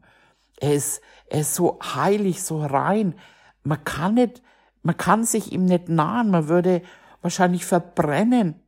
Er 0.60 0.74
ist, 0.74 1.02
er 1.28 1.41
ist 1.41 1.56
so 1.56 1.80
heilig, 1.82 2.43
so 2.43 2.63
rein. 2.63 3.15
Man 3.63 3.84
kann 3.84 4.15
nicht, 4.15 4.41
man 4.82 4.98
kann 4.98 5.24
sich 5.24 5.52
ihm 5.52 5.65
nicht 5.65 5.89
nahen. 5.89 6.30
Man 6.30 6.48
würde 6.48 6.82
wahrscheinlich 7.22 7.65
verbrennen 7.65 8.62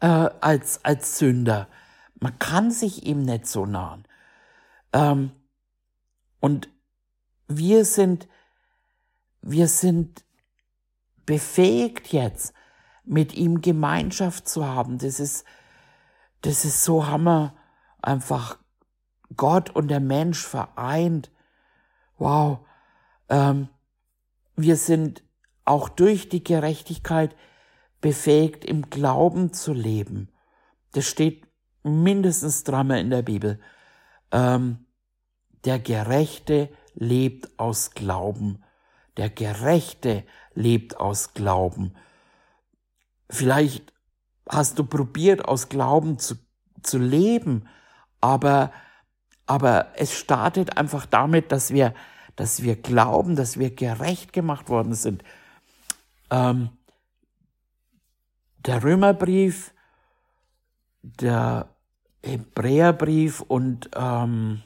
äh, 0.00 0.06
als, 0.06 0.84
als 0.84 1.18
Sünder. 1.18 1.68
Man 2.18 2.38
kann 2.38 2.70
sich 2.70 3.06
ihm 3.06 3.22
nicht 3.22 3.46
so 3.46 3.66
nahen. 3.66 4.06
Ähm, 4.92 5.32
und 6.40 6.68
wir 7.48 7.84
sind, 7.84 8.28
wir 9.42 9.68
sind 9.68 10.24
befähigt 11.26 12.12
jetzt, 12.12 12.54
mit 13.04 13.34
ihm 13.34 13.60
Gemeinschaft 13.60 14.48
zu 14.48 14.66
haben. 14.66 14.98
Das 14.98 15.20
ist, 15.20 15.44
das 16.42 16.64
ist 16.64 16.84
so 16.84 17.06
Hammer. 17.06 17.54
Einfach 18.02 18.58
Gott 19.36 19.70
und 19.70 19.88
der 19.88 20.00
Mensch 20.00 20.44
vereint. 20.44 21.30
Wow. 22.18 22.60
Ähm, 23.28 23.68
wir 24.56 24.76
sind 24.76 25.22
auch 25.64 25.88
durch 25.88 26.28
die 26.28 26.44
Gerechtigkeit 26.44 27.36
befähigt, 28.00 28.64
im 28.64 28.90
Glauben 28.90 29.52
zu 29.52 29.72
leben. 29.72 30.28
Das 30.92 31.06
steht 31.06 31.46
mindestens 31.82 32.64
dreimal 32.64 32.98
in 32.98 33.10
der 33.10 33.22
Bibel. 33.22 33.60
Ähm, 34.32 34.84
der 35.64 35.78
Gerechte 35.78 36.70
lebt 36.94 37.58
aus 37.58 37.92
Glauben. 37.92 38.64
Der 39.16 39.30
Gerechte 39.30 40.24
lebt 40.54 40.98
aus 40.98 41.34
Glauben. 41.34 41.94
Vielleicht 43.28 43.92
hast 44.48 44.78
du 44.78 44.84
probiert, 44.84 45.44
aus 45.44 45.68
Glauben 45.68 46.18
zu, 46.18 46.34
zu 46.82 46.98
leben, 46.98 47.68
aber 48.20 48.72
aber 49.50 49.88
es 49.96 50.16
startet 50.16 50.76
einfach 50.76 51.06
damit, 51.06 51.50
dass 51.50 51.72
wir, 51.72 51.92
dass 52.36 52.62
wir 52.62 52.76
glauben, 52.76 53.34
dass 53.34 53.58
wir 53.58 53.74
gerecht 53.74 54.32
gemacht 54.32 54.68
worden 54.68 54.94
sind. 54.94 55.24
Ähm, 56.30 56.70
der 58.58 58.84
Römerbrief, 58.84 59.74
der 61.02 61.68
Hebräerbrief 62.22 63.40
und 63.40 63.90
ähm, 63.96 64.62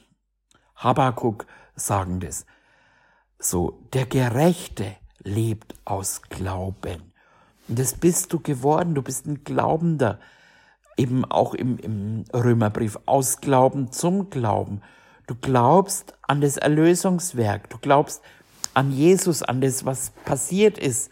Habakkuk 0.77 1.47
sagen 1.75 2.20
das. 2.20 2.44
So, 3.38 3.81
der 3.94 4.05
Gerechte 4.05 4.97
lebt 5.20 5.75
aus 5.87 6.20
Glauben. 6.29 7.14
Und 7.68 7.79
das 7.79 7.94
bist 7.94 8.35
du 8.35 8.38
geworden. 8.38 8.94
Du 8.94 9.01
bist 9.01 9.25
ein 9.25 9.44
Glaubender. 9.44 10.20
Eben 10.96 11.24
auch 11.24 11.54
im, 11.54 11.78
im 11.78 12.24
Römerbrief. 12.33 12.98
Aus 13.07 13.40
Glauben 13.40 13.90
zum 13.92 14.30
Glauben. 14.30 14.80
Du 15.26 15.35
glaubst 15.35 16.14
an 16.22 16.40
das 16.40 16.57
Erlösungswerk. 16.57 17.70
Du 17.70 17.78
glaubst 17.78 18.22
an 18.74 18.90
Jesus, 18.90 19.42
an 19.42 19.61
das, 19.61 19.85
was 19.85 20.11
passiert 20.24 20.78
ist 20.78 21.11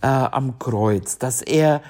äh, 0.00 0.06
am 0.06 0.58
Kreuz, 0.58 1.18
dass 1.18 1.42
er 1.42 1.82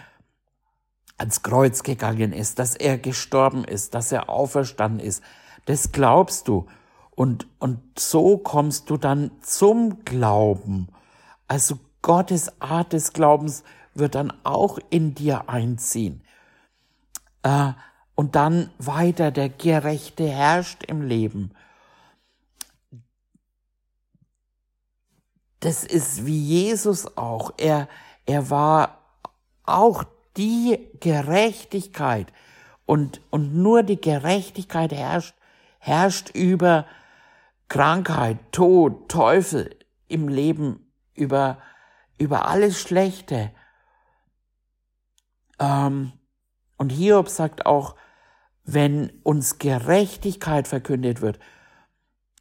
ans 1.19 1.43
Kreuz 1.43 1.83
gegangen 1.83 2.33
ist, 2.33 2.59
dass 2.59 2.75
er 2.75 2.99
gestorben 2.99 3.65
ist, 3.65 3.95
dass 3.95 4.13
er 4.13 4.29
auferstanden 4.29 5.01
ist. 5.01 5.23
Das 5.67 5.93
glaubst 5.93 6.49
du. 6.49 6.67
Und, 7.11 7.47
und 7.61 7.81
so 7.99 8.39
kommst 8.39 8.91
du 8.91 8.97
dann 8.97 9.31
zum 9.41 10.05
Glauben. 10.05 10.89
Also 11.47 11.79
Gottes 12.03 12.61
Art 12.61 12.93
des 12.93 13.13
Glaubens 13.13 13.63
wird 13.95 14.17
dann 14.17 14.33
auch 14.43 14.79
in 14.91 15.15
dir 15.15 15.49
einziehen. 15.49 16.24
Äh, 17.45 17.73
und 18.17 18.35
dann 18.35 18.71
weiter, 18.79 19.31
der 19.31 19.49
Gerechte 19.49 20.29
herrscht 20.29 20.83
im 20.85 21.03
Leben. 21.03 21.53
Das 25.61 25.85
ist 25.85 26.27
wie 26.27 26.39
Jesus 26.39 27.17
auch. 27.17 27.53
Er, 27.57 27.89
er 28.27 28.51
war 28.51 28.99
auch 29.65 30.05
die 30.37 30.79
Gerechtigkeit. 31.01 32.33
Und, 32.87 33.21
und 33.31 33.55
nur 33.55 33.83
die 33.83 34.01
Gerechtigkeit 34.01 34.93
herrscht, 34.93 35.35
herrscht 35.79 36.31
über 36.35 36.87
Krankheit, 37.69 38.39
Tod, 38.53 39.09
Teufel 39.09 39.75
im 40.07 40.29
Leben, 40.29 40.93
über, 41.15 41.59
über 42.19 42.47
alles 42.47 42.79
Schlechte. 42.79 43.51
Ähm, 45.59 46.13
und 46.77 46.91
Hiob 46.91 47.29
sagt 47.29 47.67
auch, 47.67 47.95
wenn 48.65 49.13
uns 49.23 49.59
Gerechtigkeit 49.59 50.67
verkündet 50.67 51.21
wird, 51.21 51.39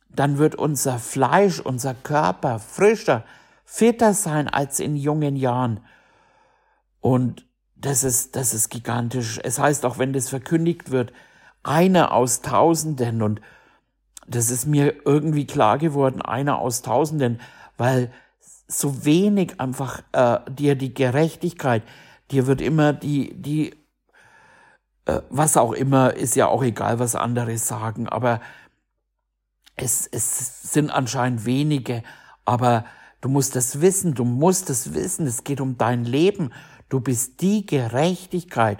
dann 0.09 0.37
wird 0.37 0.55
unser 0.55 0.99
Fleisch, 0.99 1.59
unser 1.59 1.93
Körper 1.93 2.59
frischer, 2.59 3.25
fitter 3.65 4.13
sein 4.13 4.47
als 4.47 4.79
in 4.79 4.95
jungen 4.95 5.35
Jahren. 5.35 5.81
Und 7.01 7.45
das 7.75 8.03
ist, 8.03 8.35
das 8.35 8.53
ist 8.53 8.69
gigantisch. 8.69 9.39
Es 9.43 9.59
heißt 9.59 9.85
auch, 9.85 9.97
wenn 9.97 10.13
das 10.13 10.29
verkündigt 10.29 10.91
wird, 10.91 11.11
einer 11.63 12.11
aus 12.13 12.41
Tausenden 12.41 13.21
und 13.21 13.41
das 14.27 14.49
ist 14.49 14.65
mir 14.65 14.95
irgendwie 15.05 15.45
klar 15.45 15.77
geworden, 15.77 16.21
einer 16.21 16.59
aus 16.59 16.81
Tausenden, 16.81 17.41
weil 17.77 18.11
so 18.67 19.05
wenig 19.05 19.59
einfach 19.59 20.01
äh, 20.13 20.39
dir 20.49 20.75
die 20.75 20.93
Gerechtigkeit, 20.93 21.83
dir 22.31 22.47
wird 22.47 22.61
immer 22.61 22.93
die, 22.93 23.33
die, 23.33 23.75
äh, 25.05 25.21
was 25.29 25.57
auch 25.57 25.73
immer, 25.73 26.13
ist 26.13 26.35
ja 26.35 26.47
auch 26.47 26.63
egal, 26.63 26.99
was 26.99 27.15
andere 27.15 27.57
sagen, 27.57 28.07
aber 28.07 28.41
es, 29.75 30.07
es 30.07 30.71
sind 30.71 30.89
anscheinend 30.89 31.45
wenige, 31.45 32.03
aber 32.45 32.85
du 33.21 33.29
musst 33.29 33.55
das 33.55 33.81
wissen, 33.81 34.13
du 34.13 34.23
musst 34.23 34.69
das 34.69 34.93
wissen, 34.93 35.25
es 35.27 35.43
geht 35.43 35.61
um 35.61 35.77
dein 35.77 36.05
Leben, 36.05 36.51
du 36.89 36.99
bist 36.99 37.41
die 37.41 37.65
Gerechtigkeit, 37.65 38.79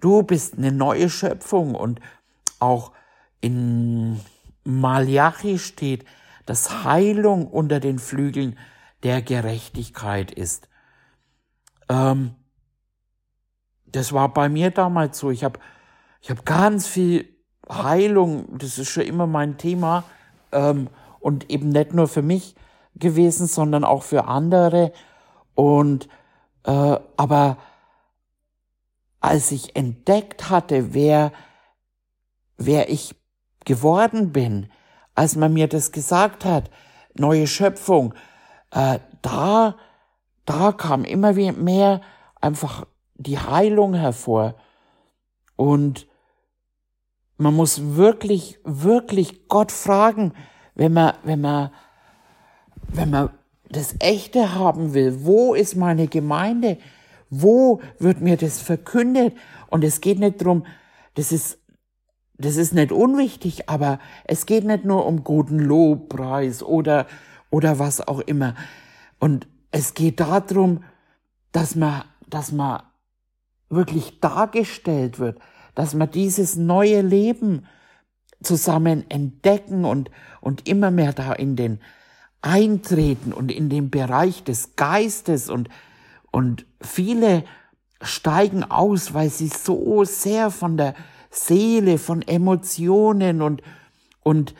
du 0.00 0.22
bist 0.22 0.56
eine 0.56 0.72
neue 0.72 1.10
Schöpfung. 1.10 1.74
Und 1.74 2.00
auch 2.58 2.92
in 3.40 4.20
Malachi 4.64 5.58
steht, 5.58 6.04
dass 6.46 6.84
Heilung 6.84 7.46
unter 7.46 7.80
den 7.80 7.98
Flügeln 7.98 8.58
der 9.02 9.22
Gerechtigkeit 9.22 10.30
ist. 10.30 10.68
Ähm, 11.88 12.34
das 13.92 14.12
war 14.12 14.32
bei 14.32 14.48
mir 14.48 14.70
damals 14.70 15.18
so. 15.18 15.30
Ich 15.30 15.44
habe 15.44 15.58
ich 16.20 16.30
hab 16.30 16.44
ganz 16.44 16.86
viel 16.86 17.28
Heilung, 17.68 18.58
das 18.58 18.78
ist 18.78 18.90
schon 18.90 19.04
immer 19.04 19.26
mein 19.26 19.58
Thema, 19.58 20.04
ähm, 20.52 20.88
und 21.20 21.50
eben 21.50 21.68
nicht 21.68 21.92
nur 21.92 22.08
für 22.08 22.22
mich 22.22 22.54
gewesen, 22.96 23.46
sondern 23.46 23.84
auch 23.84 24.02
für 24.02 24.26
andere. 24.26 24.92
Und 25.54 26.08
äh, 26.64 26.96
aber 27.16 27.58
als 29.20 29.52
ich 29.52 29.76
entdeckt 29.76 30.50
hatte, 30.50 30.94
wer 30.94 31.32
wer 32.56 32.90
ich 32.90 33.14
geworden 33.64 34.32
bin, 34.32 34.70
als 35.14 35.36
man 35.36 35.52
mir 35.52 35.68
das 35.68 35.92
gesagt 35.92 36.44
hat, 36.44 36.70
neue 37.14 37.46
Schöpfung, 37.46 38.14
äh, 38.70 38.98
da, 39.22 39.76
da 40.46 40.72
kam 40.72 41.04
immer 41.04 41.32
mehr 41.32 42.00
einfach 42.40 42.86
die 43.20 43.38
Heilung 43.38 43.94
hervor. 43.94 44.54
Und 45.56 46.06
man 47.36 47.54
muss 47.54 47.96
wirklich, 47.96 48.58
wirklich 48.64 49.48
Gott 49.48 49.72
fragen, 49.72 50.32
wenn 50.74 50.92
man, 50.92 51.14
wenn 51.22 51.40
man, 51.40 51.70
wenn 52.88 53.10
man 53.10 53.30
das 53.68 53.94
Echte 53.98 54.54
haben 54.54 54.94
will. 54.94 55.24
Wo 55.24 55.54
ist 55.54 55.76
meine 55.76 56.08
Gemeinde? 56.08 56.78
Wo 57.28 57.80
wird 57.98 58.20
mir 58.20 58.36
das 58.36 58.60
verkündet? 58.60 59.36
Und 59.68 59.84
es 59.84 60.00
geht 60.00 60.18
nicht 60.18 60.42
drum, 60.42 60.66
das 61.14 61.30
ist 61.30 61.60
das 62.38 62.56
ist 62.56 62.72
nicht 62.72 62.90
unwichtig, 62.90 63.68
aber 63.68 63.98
es 64.24 64.46
geht 64.46 64.64
nicht 64.64 64.86
nur 64.86 65.04
um 65.04 65.24
guten 65.24 65.58
Lobpreis 65.58 66.62
oder, 66.62 67.06
oder 67.50 67.78
was 67.78 68.06
auch 68.06 68.20
immer. 68.20 68.54
Und 69.18 69.46
es 69.70 69.92
geht 69.92 70.20
darum, 70.20 70.82
dass 71.52 71.76
man, 71.76 72.04
dass 72.30 72.50
man 72.50 72.82
wirklich 73.70 74.20
dargestellt 74.20 75.18
wird, 75.18 75.38
dass 75.74 75.94
man 75.94 76.10
dieses 76.10 76.56
neue 76.56 77.00
Leben 77.00 77.66
zusammen 78.42 79.08
entdecken 79.08 79.84
und, 79.84 80.10
und 80.40 80.68
immer 80.68 80.90
mehr 80.90 81.12
da 81.12 81.32
in 81.32 81.56
den 81.56 81.80
eintreten 82.42 83.32
und 83.32 83.52
in 83.52 83.68
den 83.68 83.90
Bereich 83.90 84.44
des 84.44 84.76
Geistes 84.76 85.50
und, 85.50 85.68
und 86.30 86.66
viele 86.80 87.44
steigen 88.02 88.64
aus, 88.64 89.12
weil 89.12 89.28
sie 89.28 89.48
so 89.48 90.04
sehr 90.04 90.50
von 90.50 90.76
der 90.76 90.94
Seele, 91.30 91.98
von 91.98 92.22
Emotionen 92.22 93.42
und, 93.42 93.62
und 94.22 94.54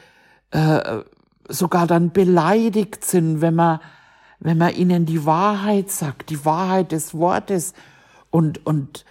äh, 0.51 1.03
sogar 1.49 1.87
dann 1.87 2.13
beleidigt 2.13 3.05
sind, 3.05 3.41
wenn 3.41 3.55
man, 3.55 3.81
wenn 4.39 4.59
man 4.59 4.75
ihnen 4.75 5.07
die 5.07 5.25
Wahrheit 5.25 5.91
sagt, 5.91 6.31
die 6.31 6.45
Wahrheit 6.45 6.93
des 6.93 7.15
Wortes. 7.15 7.73
Und, 8.31 8.65
und 8.67 9.05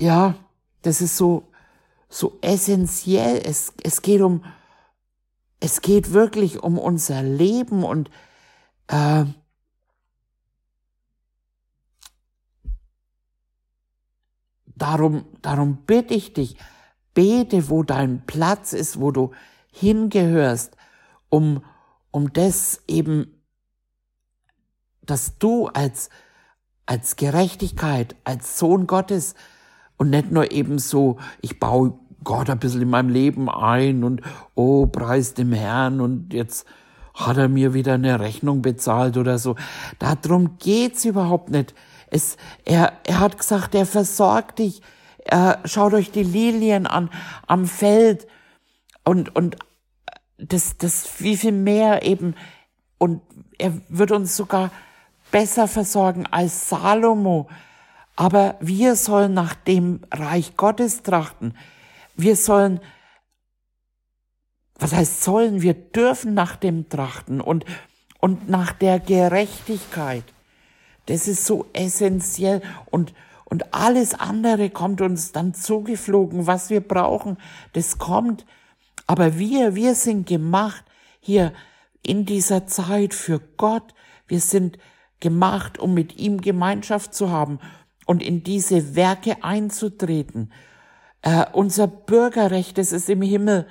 ja, 0.00 0.34
das 0.82 1.00
ist 1.00 1.16
so, 1.16 1.48
so 2.08 2.38
essentiell. 2.42 3.40
Es, 3.44 3.72
es 3.82 4.02
geht 4.02 4.20
um, 4.20 4.44
es 5.60 5.80
geht 5.80 6.12
wirklich 6.12 6.62
um 6.62 6.78
unser 6.78 7.22
Leben 7.22 7.84
und 7.84 8.10
äh, 8.88 9.24
Darum, 14.76 15.24
darum 15.40 15.78
bitte 15.86 16.14
ich 16.14 16.32
dich, 16.32 16.56
bete, 17.14 17.68
wo 17.68 17.84
dein 17.84 18.26
Platz 18.26 18.72
ist, 18.72 19.00
wo 19.00 19.12
du 19.12 19.30
hingehörst, 19.70 20.76
um, 21.28 21.64
um 22.10 22.32
das 22.32 22.82
eben, 22.88 23.40
dass 25.02 25.38
du 25.38 25.68
als, 25.68 26.10
als 26.86 27.16
Gerechtigkeit, 27.16 28.16
als 28.24 28.58
Sohn 28.58 28.86
Gottes 28.86 29.34
und 29.96 30.10
nicht 30.10 30.30
nur 30.30 30.52
eben 30.52 30.78
so, 30.78 31.18
ich 31.40 31.58
baue 31.58 31.94
Gott 32.24 32.50
ein 32.50 32.58
bisschen 32.58 32.82
in 32.82 32.90
meinem 32.90 33.10
Leben 33.10 33.48
ein 33.48 34.04
und 34.04 34.22
oh, 34.54 34.86
preis 34.86 35.34
dem 35.34 35.52
Herrn 35.52 36.00
und 36.00 36.32
jetzt 36.32 36.66
hat 37.14 37.36
er 37.36 37.48
mir 37.48 37.74
wieder 37.74 37.94
eine 37.94 38.18
Rechnung 38.18 38.60
bezahlt 38.62 39.16
oder 39.16 39.38
so. 39.38 39.54
Darum 39.98 40.58
geht's 40.58 41.04
überhaupt 41.04 41.50
nicht. 41.50 41.74
Es, 42.08 42.36
er, 42.64 42.92
er 43.04 43.20
hat 43.20 43.38
gesagt, 43.38 43.74
er 43.74 43.86
versorgt 43.86 44.58
dich. 44.58 44.82
Er, 45.18 45.60
schaut 45.64 45.94
euch 45.94 46.10
die 46.10 46.24
Lilien 46.24 46.86
an 46.86 47.10
am 47.46 47.66
Feld 47.66 48.26
und, 49.04 49.34
und 49.34 49.56
das, 50.38 50.76
das, 50.76 51.20
wie 51.20 51.36
viel 51.36 51.52
mehr 51.52 52.04
eben. 52.04 52.34
Und 52.98 53.22
er 53.58 53.72
wird 53.88 54.10
uns 54.10 54.36
sogar 54.36 54.70
besser 55.34 55.66
versorgen 55.66 56.26
als 56.30 56.68
Salomo. 56.68 57.48
Aber 58.14 58.54
wir 58.60 58.94
sollen 58.94 59.34
nach 59.34 59.54
dem 59.54 59.98
Reich 60.12 60.56
Gottes 60.56 61.02
trachten. 61.02 61.56
Wir 62.14 62.36
sollen 62.36 62.80
was 64.76 64.92
heißt 64.92 65.22
sollen, 65.22 65.62
wir 65.62 65.74
dürfen 65.74 66.34
nach 66.34 66.56
dem 66.56 66.88
trachten 66.88 67.40
und, 67.40 67.64
und 68.20 68.48
nach 68.48 68.72
der 68.72 68.98
Gerechtigkeit. 69.00 70.24
Das 71.06 71.28
ist 71.28 71.46
so 71.46 71.66
essentiell 71.72 72.62
und, 72.90 73.14
und 73.44 73.74
alles 73.74 74.14
andere 74.14 74.70
kommt 74.70 75.00
uns 75.00 75.32
dann 75.32 75.54
zugeflogen, 75.54 76.46
was 76.46 76.70
wir 76.70 76.80
brauchen, 76.80 77.36
das 77.72 77.98
kommt. 77.98 78.44
Aber 79.06 79.38
wir, 79.38 79.74
wir 79.74 79.94
sind 79.94 80.26
gemacht 80.26 80.84
hier 81.20 81.52
in 82.02 82.24
dieser 82.24 82.66
Zeit 82.66 83.14
für 83.14 83.40
Gott. 83.56 83.94
Wir 84.26 84.40
sind 84.40 84.78
gemacht, 85.24 85.78
um 85.78 85.94
mit 85.94 86.18
ihm 86.18 86.42
Gemeinschaft 86.42 87.14
zu 87.14 87.30
haben 87.30 87.58
und 88.04 88.22
in 88.22 88.44
diese 88.44 88.94
Werke 88.94 89.42
einzutreten. 89.42 90.52
Äh, 91.22 91.46
unser 91.52 91.86
Bürgerrecht, 91.86 92.76
das 92.76 92.92
ist 92.92 93.08
im 93.08 93.22
Himmel. 93.22 93.66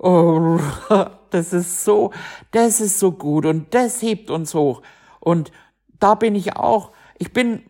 Oh, 0.00 0.58
das 1.30 1.52
ist 1.52 1.84
so, 1.84 2.10
das 2.50 2.80
ist 2.80 2.98
so 2.98 3.12
gut 3.12 3.46
und 3.46 3.72
das 3.72 4.02
hebt 4.02 4.30
uns 4.30 4.52
hoch. 4.52 4.82
Und 5.20 5.52
da 6.00 6.16
bin 6.16 6.34
ich 6.34 6.56
auch, 6.56 6.90
ich 7.18 7.32
bin, 7.32 7.62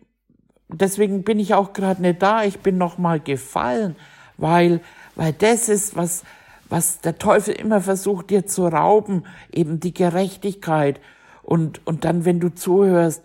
deswegen 0.67 1.23
bin 1.23 1.37
ich 1.37 1.53
auch 1.53 1.73
gerade 1.73 2.01
nicht 2.01 2.23
da, 2.23 2.43
ich 2.43 2.61
bin 2.61 2.79
noch 2.79 2.97
mal 2.97 3.19
gefallen, 3.19 3.95
weil, 4.37 4.81
weil 5.15 5.33
das 5.33 5.69
ist, 5.69 5.95
was, 5.95 6.23
was 6.69 7.01
der 7.01 7.19
Teufel 7.19 7.53
immer 7.53 7.81
versucht 7.81 8.31
dir 8.31 8.47
zu 8.47 8.65
rauben, 8.65 9.25
eben 9.51 9.79
die 9.79 9.93
Gerechtigkeit. 9.93 10.99
Und, 11.43 11.85
und 11.85 12.05
dann, 12.05 12.25
wenn 12.25 12.39
du 12.39 12.53
zuhörst, 12.53 13.23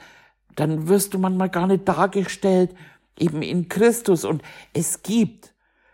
dann 0.55 0.89
wirst 0.89 1.15
du 1.15 1.19
manchmal 1.19 1.51
gar 1.51 1.67
nicht 1.67 1.87
dargestellt, 1.87 2.75
eben 3.19 3.43
in 3.43 3.69
Christus. 3.69 4.25
Und 4.25 4.43
es 4.73 5.03
gibt, 5.03 5.53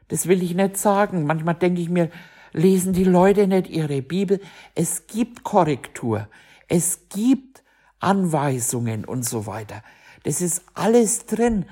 das 0.08 0.26
will 0.26 0.42
ich 0.42 0.54
nicht 0.54 0.76
sagen, 0.76 1.26
manchmal 1.26 1.54
denke 1.54 1.80
ich 1.80 1.88
mir, 1.88 2.11
lesen 2.52 2.92
die 2.92 3.04
Leute 3.04 3.46
nicht 3.46 3.68
ihre 3.68 4.02
Bibel. 4.02 4.40
Es 4.74 5.06
gibt 5.06 5.42
Korrektur. 5.42 6.28
Es 6.68 7.08
gibt 7.08 7.62
Anweisungen 7.98 9.04
und 9.04 9.24
so 9.24 9.46
weiter. 9.46 9.82
Das 10.24 10.40
ist 10.40 10.64
alles 10.74 11.26
drin. 11.26 11.66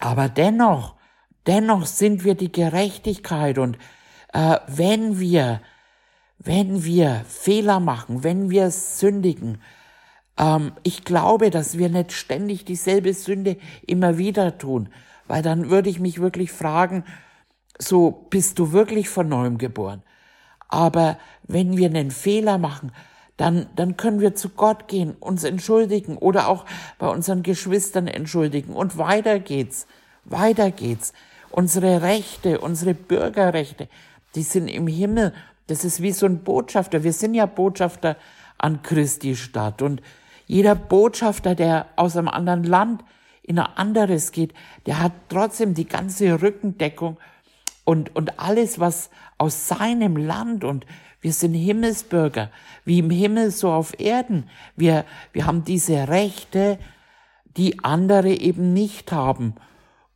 Aber 0.00 0.28
dennoch, 0.28 0.94
dennoch 1.46 1.86
sind 1.86 2.24
wir 2.24 2.34
die 2.34 2.52
Gerechtigkeit 2.52 3.58
und 3.58 3.78
äh, 4.32 4.58
wenn 4.66 5.20
wir, 5.20 5.60
wenn 6.38 6.84
wir 6.84 7.24
Fehler 7.28 7.80
machen, 7.80 8.22
wenn 8.24 8.50
wir 8.50 8.70
sündigen, 8.70 9.58
ähm, 10.38 10.72
ich 10.82 11.04
glaube, 11.04 11.50
dass 11.50 11.78
wir 11.78 11.88
nicht 11.88 12.12
ständig 12.12 12.64
dieselbe 12.64 13.14
Sünde 13.14 13.56
immer 13.86 14.18
wieder 14.18 14.58
tun, 14.58 14.88
weil 15.26 15.42
dann 15.42 15.70
würde 15.70 15.90
ich 15.90 16.00
mich 16.00 16.20
wirklich 16.20 16.52
fragen, 16.52 17.04
so 17.78 18.26
bist 18.30 18.58
du 18.58 18.72
wirklich 18.72 19.08
von 19.08 19.28
neuem 19.28 19.58
geboren. 19.58 20.02
Aber 20.68 21.18
wenn 21.44 21.76
wir 21.76 21.88
einen 21.88 22.10
Fehler 22.10 22.58
machen, 22.58 22.92
dann, 23.36 23.66
dann 23.74 23.96
können 23.96 24.20
wir 24.20 24.34
zu 24.34 24.50
Gott 24.50 24.86
gehen, 24.86 25.14
uns 25.18 25.44
entschuldigen 25.44 26.16
oder 26.16 26.48
auch 26.48 26.64
bei 26.98 27.08
unseren 27.08 27.42
Geschwistern 27.42 28.06
entschuldigen 28.06 28.74
und 28.74 28.96
weiter 28.96 29.40
geht's, 29.40 29.86
weiter 30.24 30.70
geht's. 30.70 31.12
Unsere 31.50 32.02
Rechte, 32.02 32.60
unsere 32.60 32.94
Bürgerrechte, 32.94 33.88
die 34.34 34.42
sind 34.42 34.68
im 34.68 34.86
Himmel. 34.86 35.32
Das 35.66 35.84
ist 35.84 36.02
wie 36.02 36.12
so 36.12 36.26
ein 36.26 36.44
Botschafter. 36.44 37.02
Wir 37.02 37.12
sind 37.12 37.34
ja 37.34 37.46
Botschafter 37.46 38.16
an 38.58 38.82
Christi 38.82 39.36
Stadt. 39.36 39.82
Und 39.82 40.02
jeder 40.46 40.74
Botschafter, 40.74 41.54
der 41.54 41.86
aus 41.96 42.16
einem 42.16 42.28
anderen 42.28 42.64
Land 42.64 43.04
in 43.42 43.58
ein 43.58 43.66
anderes 43.76 44.32
geht, 44.32 44.52
der 44.86 45.02
hat 45.02 45.12
trotzdem 45.28 45.74
die 45.74 45.86
ganze 45.86 46.40
Rückendeckung 46.40 47.18
und, 47.84 48.14
und 48.16 48.38
alles, 48.38 48.80
was 48.80 49.10
aus 49.38 49.68
seinem 49.68 50.16
Land 50.16 50.64
und 50.64 50.86
wir 51.20 51.32
sind 51.32 51.54
Himmelsbürger, 51.54 52.50
wie 52.84 52.98
im 52.98 53.08
Himmel 53.08 53.50
so 53.50 53.72
auf 53.72 53.98
Erden. 53.98 54.50
Wir, 54.76 55.06
wir 55.32 55.46
haben 55.46 55.64
diese 55.64 56.08
Rechte, 56.08 56.78
die 57.56 57.82
andere 57.82 58.28
eben 58.28 58.74
nicht 58.74 59.10
haben. 59.10 59.54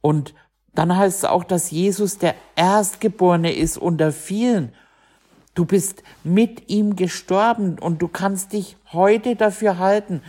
Und 0.03 0.35
dann 0.75 0.95
heißt 0.95 1.19
es 1.19 1.25
auch, 1.25 1.45
dass 1.45 1.71
Jesus 1.71 2.19
der 2.19 2.35
Erstgeborene 2.57 3.55
ist 3.55 3.79
unter 3.79 4.13
vielen. 4.13 4.73
Du 5.59 5.65
bist 5.65 6.05
mit 6.23 6.71
ihm 6.71 6.95
gestorben 6.95 7.81
und 7.81 8.01
du 8.01 8.07
kannst 8.07 8.53
dich 8.53 8.77
heute 8.93 9.35
dafür 9.35 9.79
halten. 9.79 10.23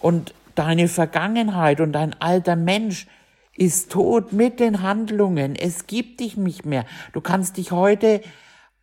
Und 0.00 0.32
deine 0.54 0.86
Vergangenheit 0.86 1.80
und 1.80 1.90
dein 1.90 2.14
alter 2.20 2.54
Mensch 2.54 3.08
ist 3.56 3.90
tot 3.90 4.32
mit 4.32 4.60
den 4.60 4.80
Handlungen. 4.80 5.56
Es 5.56 5.88
gibt 5.88 6.20
dich 6.20 6.36
nicht 6.36 6.66
mehr. 6.66 6.86
Du 7.12 7.20
kannst 7.20 7.56
dich 7.56 7.72
heute 7.72 8.20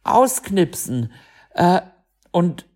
ausknipsen. 0.04 1.14
Äh, 1.54 1.80
und 2.32 2.68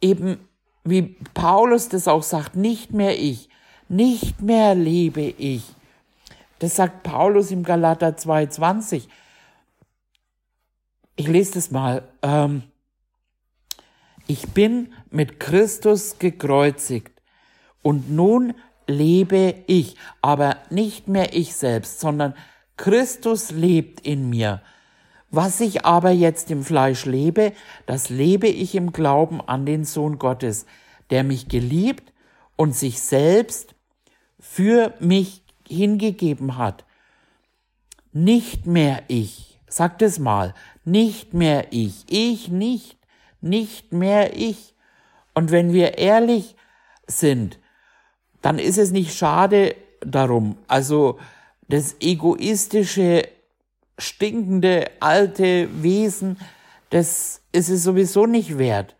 eben, 0.00 0.38
wie 0.82 1.18
Paulus 1.34 1.90
das 1.90 2.08
auch 2.08 2.22
sagt, 2.22 2.56
nicht 2.56 2.94
mehr 2.94 3.18
ich, 3.18 3.50
nicht 3.90 4.40
mehr 4.40 4.74
lebe 4.74 5.20
ich, 5.20 5.74
das 6.58 6.76
sagt 6.76 7.02
Paulus 7.02 7.50
im 7.50 7.64
Galater 7.64 8.16
2,20. 8.16 9.08
Ich 11.20 11.28
lese 11.28 11.52
das 11.52 11.70
mal. 11.70 12.08
Ähm, 12.22 12.62
ich 14.26 14.48
bin 14.52 14.94
mit 15.10 15.38
Christus 15.38 16.18
gekreuzigt 16.18 17.12
und 17.82 18.10
nun 18.10 18.54
lebe 18.86 19.54
ich, 19.66 19.96
aber 20.22 20.56
nicht 20.70 21.08
mehr 21.08 21.34
ich 21.34 21.54
selbst, 21.54 22.00
sondern 22.00 22.32
Christus 22.78 23.50
lebt 23.50 24.00
in 24.00 24.30
mir. 24.30 24.62
Was 25.30 25.60
ich 25.60 25.84
aber 25.84 26.10
jetzt 26.10 26.50
im 26.50 26.64
Fleisch 26.64 27.04
lebe, 27.04 27.52
das 27.84 28.08
lebe 28.08 28.48
ich 28.48 28.74
im 28.74 28.90
Glauben 28.90 29.42
an 29.42 29.66
den 29.66 29.84
Sohn 29.84 30.18
Gottes, 30.18 30.64
der 31.10 31.22
mich 31.22 31.48
geliebt 31.48 32.14
und 32.56 32.74
sich 32.74 32.98
selbst 32.98 33.74
für 34.38 34.94
mich 35.00 35.42
hingegeben 35.68 36.56
hat. 36.56 36.86
Nicht 38.10 38.64
mehr 38.64 39.02
ich, 39.08 39.49
sagt 39.70 40.02
es 40.02 40.18
mal, 40.18 40.54
nicht 40.84 41.32
mehr 41.32 41.68
ich, 41.70 42.04
ich 42.08 42.48
nicht, 42.48 42.98
nicht 43.40 43.92
mehr 43.92 44.36
ich. 44.36 44.74
Und 45.32 45.50
wenn 45.50 45.72
wir 45.72 45.96
ehrlich 45.96 46.56
sind, 47.06 47.58
dann 48.42 48.58
ist 48.58 48.78
es 48.78 48.90
nicht 48.90 49.16
schade 49.16 49.74
darum. 50.00 50.56
Also 50.66 51.18
das 51.68 51.96
egoistische, 52.00 53.28
stinkende, 53.98 54.90
alte 55.00 55.68
Wesen, 55.82 56.38
das 56.90 57.42
ist 57.52 57.68
es 57.68 57.84
sowieso 57.84 58.26
nicht 58.26 58.58
wert. 58.58 58.96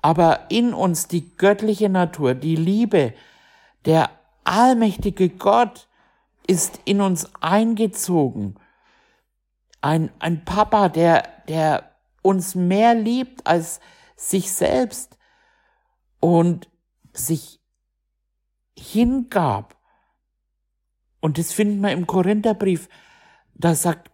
Aber 0.00 0.46
in 0.50 0.74
uns 0.74 1.08
die 1.08 1.36
göttliche 1.36 1.88
Natur, 1.88 2.34
die 2.34 2.56
Liebe, 2.56 3.14
der 3.84 4.10
allmächtige 4.44 5.30
Gott 5.30 5.88
ist 6.46 6.78
in 6.84 7.00
uns 7.00 7.30
eingezogen. 7.40 8.56
Ein, 9.84 10.10
ein 10.18 10.44
Papa, 10.44 10.88
der, 10.88 11.24
der 11.48 11.90
uns 12.22 12.54
mehr 12.54 12.94
liebt 12.94 13.46
als 13.46 13.80
sich 14.16 14.52
selbst 14.52 15.18
und 16.20 16.70
sich 17.12 17.60
hingab. 18.78 19.76
Und 21.20 21.38
das 21.38 21.52
finden 21.52 21.80
wir 21.80 21.92
im 21.92 22.06
Korintherbrief. 22.06 22.88
Da 23.54 23.74
sagt, 23.74 24.10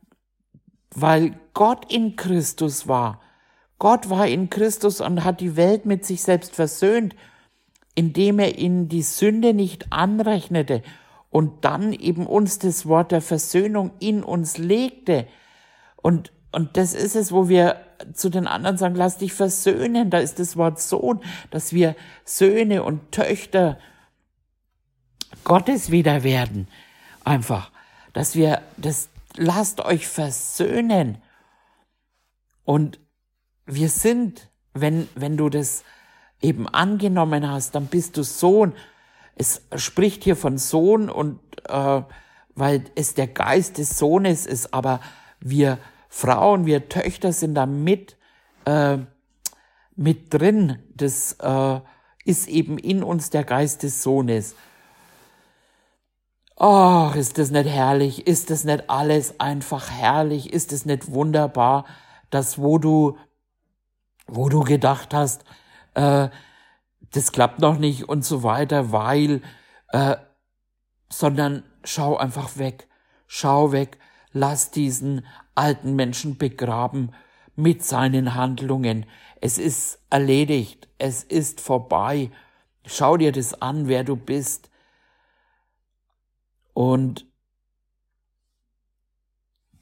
weil 0.90 1.38
Gott 1.54 1.92
in 1.92 2.16
Christus 2.16 2.88
war. 2.88 3.20
Gott 3.78 4.11
war 4.11 4.26
in 4.26 4.50
Christus 4.50 5.00
und 5.00 5.24
hat 5.24 5.40
die 5.40 5.56
Welt 5.56 5.87
mit 5.87 6.04
sich 6.04 6.22
selbst 6.22 6.54
versöhnt 6.54 7.14
indem 7.94 8.38
er 8.38 8.59
ihnen 8.59 8.88
die 8.88 9.02
Sünde 9.02 9.54
nicht 9.54 9.92
anrechnete 9.92 10.83
und 11.28 11.64
dann 11.64 11.92
eben 11.92 12.26
uns 12.26 12.59
das 12.59 12.87
Wort 12.87 13.12
der 13.12 13.20
Versöhnung 13.20 13.92
in 14.01 14.22
uns 14.22 14.59
legte. 14.59 15.26
Und, 16.03 16.32
und 16.53 16.76
das 16.76 16.94
ist 16.94 17.16
es, 17.16 17.32
wo 17.32 17.48
wir 17.48 17.84
zu 18.14 18.30
den 18.30 18.46
anderen 18.46 18.78
sagen, 18.78 18.94
lass 18.94 19.18
dich 19.18 19.32
versöhnen. 19.32 20.11
Da 20.11 20.18
ist 20.18 20.38
das 20.38 20.57
Wort 20.57 20.80
Sohn, 20.80 21.20
dass 21.51 21.72
wir 21.72 21.94
Söhne 22.24 22.82
und 22.82 23.12
Töchter 23.12 23.78
Gottes 25.44 25.90
wieder 25.90 26.22
werden. 26.22 26.68
Einfach, 27.24 27.70
dass 28.12 28.34
wir 28.34 28.62
das, 28.76 29.09
lasst 29.36 29.80
euch 29.80 30.09
versöhnen. 30.09 31.18
Und 32.64 32.98
wir 33.66 33.88
sind, 33.88 34.48
wenn, 34.72 35.09
wenn 35.14 35.36
du 35.36 35.48
das 35.48 35.84
eben 36.40 36.68
angenommen 36.68 37.48
hast, 37.48 37.74
dann 37.74 37.86
bist 37.86 38.16
du 38.16 38.22
Sohn. 38.22 38.72
Es 39.36 39.62
spricht 39.76 40.24
hier 40.24 40.36
von 40.36 40.59
Sohn 40.59 41.11
und 41.11 41.40
äh, 41.68 42.03
weil 42.55 42.84
es 42.94 43.14
der 43.14 43.26
Geist 43.26 43.78
des 43.78 43.98
Sohnes 43.98 44.46
ist, 44.46 44.74
aber 44.74 45.01
wir 45.41 45.78
Frauen, 46.09 46.66
wir 46.66 46.88
Töchter 46.88 47.32
sind 47.32 47.55
da 47.55 47.66
mit, 47.66 48.16
äh, 48.64 48.99
mit 49.97 50.32
drin. 50.32 50.78
Das 50.95 51.32
äh, 51.41 51.80
ist 52.24 52.49
eben 52.49 52.78
in 52.78 53.03
uns 53.03 53.30
der 53.30 53.45
Geist 53.45 53.82
des 53.82 54.03
Sohnes. 54.03 54.55
Oh, 56.57 57.11
ist 57.14 57.38
das 57.38 57.51
nicht 57.51 57.68
herrlich? 57.68 58.26
Ist 58.26 58.51
das 58.51 58.64
nicht 58.64 58.91
alles 58.91 59.41
einfach 59.41 59.91
herrlich? 59.91 60.53
Ist 60.53 60.72
das 60.72 60.84
nicht 60.84 61.11
wunderbar? 61.11 61.84
dass 62.30 62.59
wo 62.59 62.78
du, 62.78 63.18
wo 64.26 64.49
du 64.49 64.61
gedacht 64.61 65.12
hast, 65.12 65.45
äh, 65.95 66.28
das 67.12 67.32
klappt 67.32 67.59
noch 67.59 67.78
nicht 67.78 68.09
und 68.09 68.24
so 68.24 68.43
weiter, 68.43 68.93
weil, 68.93 69.43
äh, 69.88 70.16
sondern 71.09 71.64
schau 71.82 72.16
einfach 72.16 72.57
weg, 72.57 72.88
schau 73.26 73.72
weg, 73.72 73.99
lass 74.33 74.70
diesen 74.70 75.26
alten 75.55 75.95
Menschen 75.97 76.39
begraben 76.39 77.12
mit 77.57 77.85
seinen 77.85 78.35
Handlungen. 78.35 79.07
Es 79.41 79.59
ist 79.59 80.01
erledigt, 80.11 80.89
es 80.99 81.22
ist 81.22 81.61
vorbei. 81.61 82.31
Schau 82.87 83.16
dir 83.16 83.33
das 83.33 83.61
an, 83.61 83.89
wer 83.89 84.05
du 84.05 84.16
bist. 84.16 84.70
Und 86.72 87.26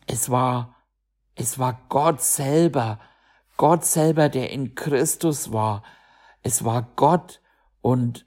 es 0.07 0.31
war, 0.31 0.77
es 1.35 1.59
war 1.59 1.81
Gott 1.89 2.23
selber, 2.23 2.99
Gott 3.57 3.85
selber, 3.85 4.29
der 4.29 4.51
in 4.51 4.75
Christus 4.75 5.53
war. 5.53 5.83
Es 6.43 6.65
war 6.65 6.93
Gott 6.97 7.41
und 7.83 8.27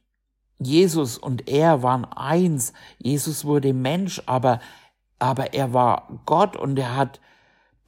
Jesus 0.60 1.18
und 1.18 1.48
er 1.50 1.82
waren 1.82 2.06
eins. 2.06 2.74
Jesus 3.00 3.46
wurde 3.46 3.74
Mensch, 3.74 4.22
aber, 4.28 4.60
aber 5.22 5.54
er 5.54 5.72
war 5.72 6.08
Gott 6.26 6.58
und 6.58 6.80
er 6.80 6.96
hat 6.96 7.22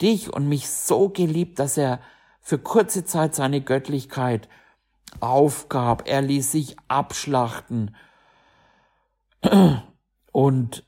dich 0.01 0.31
und 0.31 0.47
mich 0.47 0.69
so 0.69 1.09
geliebt, 1.09 1.57
dass 1.57 1.77
er 1.77 1.99
für 2.41 2.59
kurze 2.59 3.05
Zeit 3.05 3.33
seine 3.33 3.59
Göttlichkeit 3.61 4.47
aufgab. 5.19 6.03
Er 6.07 6.21
ließ 6.21 6.51
sich 6.51 6.75
abschlachten. 6.87 7.95
Und 10.31 10.83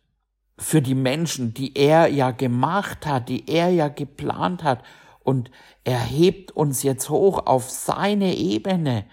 für 0.58 0.82
die 0.84 0.96
Menschen, 0.96 1.56
die 1.56 1.76
er 1.76 2.08
ja 2.10 2.30
gemacht 2.30 3.08
hat, 3.08 3.28
die 3.28 3.50
er 3.50 3.70
ja 3.70 3.88
geplant 3.88 4.64
hat, 4.64 4.84
und 5.24 5.50
er 5.84 6.00
hebt 6.00 6.52
uns 6.52 6.84
jetzt 6.84 7.10
hoch 7.10 7.48
auf 7.48 7.72
seine 7.72 8.36
Ebene. 8.36 9.06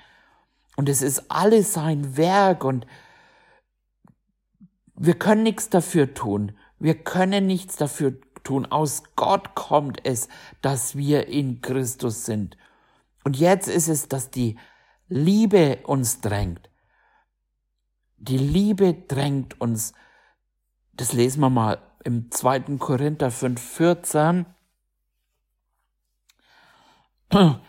Und 0.77 0.91
es 0.91 1.01
ist 1.01 1.31
alles 1.31 1.73
sein 1.73 2.19
Werk 2.19 2.65
und 2.65 2.87
wir 4.95 5.15
können 5.15 5.43
nichts 5.43 5.71
dafür 5.71 6.13
tun. 6.13 6.53
Wir 6.83 6.97
können 6.97 7.47
nichts 7.47 7.77
dafür 7.77 8.21
tun. 8.43 8.67
Aus 8.67 9.05
Gott 9.15 9.55
kommt 9.55 10.05
es, 10.05 10.27
dass 10.63 10.97
wir 10.97 11.29
in 11.29 11.61
Christus 11.61 12.25
sind. 12.25 12.57
Und 13.23 13.39
jetzt 13.39 13.69
ist 13.69 13.87
es, 13.87 14.09
dass 14.09 14.31
die 14.31 14.59
Liebe 15.09 15.79
uns 15.85 16.21
drängt. 16.21 16.69
Die 18.17 18.37
Liebe 18.37 18.95
drängt 18.95 19.61
uns. 19.61 19.93
Das 20.95 21.13
lesen 21.13 21.39
wir 21.39 21.51
mal 21.51 21.79
im 22.03 22.33
2. 22.33 22.79
Korinther 22.79 23.31
5, 23.31 23.63
14. 23.63 24.47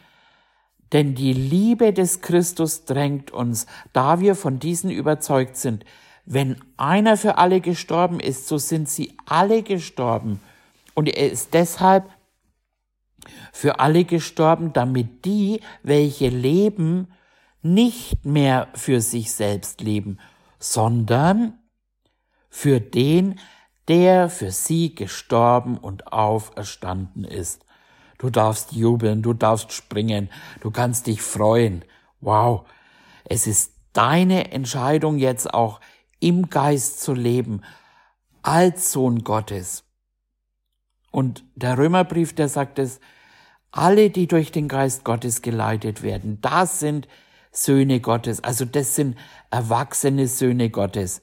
Denn 0.91 1.13
die 1.13 1.33
Liebe 1.33 1.93
des 1.93 2.21
Christus 2.21 2.85
drängt 2.85 3.29
uns, 3.29 3.67
da 3.93 4.19
wir 4.19 4.33
von 4.33 4.57
diesen 4.57 4.89
überzeugt 4.89 5.55
sind. 5.55 5.85
Wenn 6.25 6.57
einer 6.77 7.17
für 7.17 7.37
alle 7.37 7.59
gestorben 7.59 8.19
ist, 8.19 8.47
so 8.47 8.57
sind 8.57 8.87
sie 8.89 9.17
alle 9.25 9.63
gestorben. 9.63 10.39
Und 10.93 11.09
er 11.09 11.31
ist 11.31 11.53
deshalb 11.53 12.09
für 13.51 13.79
alle 13.79 14.05
gestorben, 14.05 14.73
damit 14.73 15.25
die, 15.25 15.61
welche 15.81 16.29
leben, 16.29 17.07
nicht 17.61 18.25
mehr 18.25 18.67
für 18.73 19.01
sich 19.01 19.31
selbst 19.31 19.81
leben, 19.81 20.17
sondern 20.59 21.59
für 22.49 22.79
den, 22.79 23.39
der 23.87 24.29
für 24.29 24.51
sie 24.51 24.95
gestorben 24.95 25.77
und 25.77 26.11
auferstanden 26.13 27.23
ist. 27.23 27.65
Du 28.17 28.29
darfst 28.29 28.71
jubeln, 28.71 29.21
du 29.21 29.33
darfst 29.33 29.73
springen, 29.73 30.29
du 30.61 30.71
kannst 30.71 31.07
dich 31.07 31.21
freuen. 31.21 31.83
Wow. 32.21 32.65
Es 33.25 33.47
ist 33.47 33.73
deine 33.91 34.51
Entscheidung 34.51 35.17
jetzt 35.17 35.53
auch 35.53 35.81
im 36.23 36.49
Geist 36.49 37.01
zu 37.01 37.13
leben, 37.13 37.61
als 38.41 38.91
Sohn 38.91 39.23
Gottes. 39.23 39.83
Und 41.11 41.43
der 41.55 41.77
Römerbrief, 41.77 42.33
der 42.33 42.49
sagt 42.49 42.79
es, 42.79 42.99
alle, 43.71 44.09
die 44.09 44.27
durch 44.27 44.51
den 44.51 44.67
Geist 44.67 45.03
Gottes 45.03 45.41
geleitet 45.41 46.01
werden, 46.01 46.39
das 46.41 46.79
sind 46.79 47.07
Söhne 47.51 47.99
Gottes. 47.99 48.43
Also 48.43 48.65
das 48.65 48.95
sind 48.95 49.17
erwachsene 49.51 50.27
Söhne 50.27 50.69
Gottes. 50.69 51.21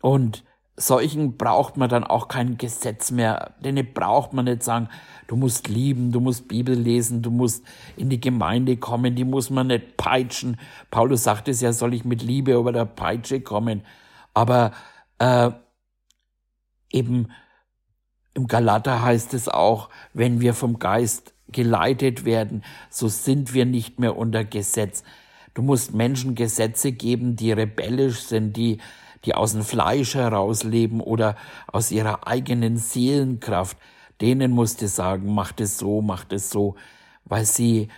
Und 0.00 0.44
solchen 0.76 1.36
braucht 1.36 1.76
man 1.76 1.88
dann 1.88 2.04
auch 2.04 2.28
kein 2.28 2.56
Gesetz 2.56 3.10
mehr. 3.10 3.54
Denen 3.62 3.92
braucht 3.92 4.32
man 4.32 4.46
nicht 4.46 4.62
sagen, 4.62 4.88
du 5.26 5.36
musst 5.36 5.68
lieben, 5.68 6.12
du 6.12 6.20
musst 6.20 6.48
Bibel 6.48 6.74
lesen, 6.74 7.22
du 7.22 7.30
musst 7.30 7.64
in 7.96 8.08
die 8.08 8.20
Gemeinde 8.20 8.76
kommen, 8.76 9.14
die 9.14 9.24
muss 9.24 9.50
man 9.50 9.66
nicht 9.66 9.96
peitschen. 9.96 10.58
Paulus 10.90 11.24
sagt 11.24 11.48
es 11.48 11.60
ja, 11.60 11.72
soll 11.72 11.94
ich 11.94 12.04
mit 12.04 12.22
Liebe 12.22 12.54
über 12.54 12.72
der 12.72 12.86
Peitsche 12.86 13.40
kommen. 13.40 13.82
Aber 14.34 14.72
äh, 15.18 15.50
eben 16.90 17.28
im 18.34 18.46
Galater 18.46 19.02
heißt 19.02 19.34
es 19.34 19.48
auch, 19.48 19.90
wenn 20.14 20.40
wir 20.40 20.54
vom 20.54 20.78
Geist 20.78 21.34
geleitet 21.48 22.24
werden, 22.24 22.64
so 22.88 23.08
sind 23.08 23.52
wir 23.52 23.66
nicht 23.66 24.00
mehr 24.00 24.16
unter 24.16 24.42
Gesetz. 24.42 25.04
Du 25.52 25.60
musst 25.60 25.92
Menschen 25.92 26.34
Gesetze 26.34 26.92
geben, 26.92 27.36
die 27.36 27.52
rebellisch 27.52 28.22
sind, 28.22 28.56
die 28.56 28.78
die 29.24 29.34
aus 29.34 29.52
dem 29.52 29.62
Fleisch 29.62 30.14
heraus 30.14 30.64
leben 30.64 31.00
oder 31.00 31.36
aus 31.66 31.90
ihrer 31.90 32.26
eigenen 32.26 32.76
Seelenkraft, 32.76 33.76
denen 34.20 34.52
musste 34.52 34.88
sagen, 34.88 35.32
macht 35.34 35.60
es 35.60 35.78
so, 35.78 36.02
macht 36.02 36.32
es 36.32 36.50
so, 36.50 36.76
weil 37.24 37.44
sie 37.44 37.88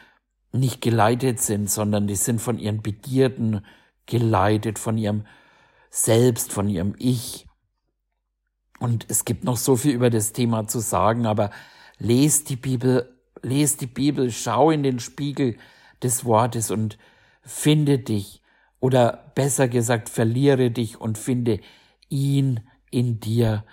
nicht 0.53 0.81
geleitet 0.81 1.41
sind, 1.41 1.71
sondern 1.71 2.07
die 2.07 2.17
sind 2.17 2.41
von 2.41 2.59
ihren 2.59 2.83
Begierden 2.83 3.65
geleitet, 4.07 4.79
von 4.79 4.97
ihrem 4.97 5.27
Selbst, 5.91 6.53
von 6.53 6.69
ihrem 6.69 6.95
Ich. 6.99 7.47
Und 8.79 9.07
es 9.09 9.25
gibt 9.25 9.45
noch 9.45 9.57
so 9.57 9.77
viel 9.77 9.93
über 9.93 10.11
das 10.11 10.33
Thema 10.33 10.67
zu 10.67 10.81
sagen, 10.81 11.27
aber 11.27 11.51
lest 11.99 12.51
die 12.51 12.57
Bibel, 12.57 13.19
lest 13.43 13.81
die 13.81 13.87
Bibel, 13.87 14.31
schau 14.31 14.71
in 14.71 14.83
den 14.83 15.01
Spiegel 15.01 15.57
des 16.03 16.25
Wortes 16.25 16.71
und 16.71 16.99
finde 17.43 17.99
dich 17.99 18.43
oder 18.85 19.33
besser 19.35 19.67
gesagt, 19.67 20.11
verliere 20.11 20.71
dich 20.71 21.01
und 21.01 21.17
finde 21.17 21.61
ihn 22.11 22.61
in 22.91 23.19
dir. 23.19 23.65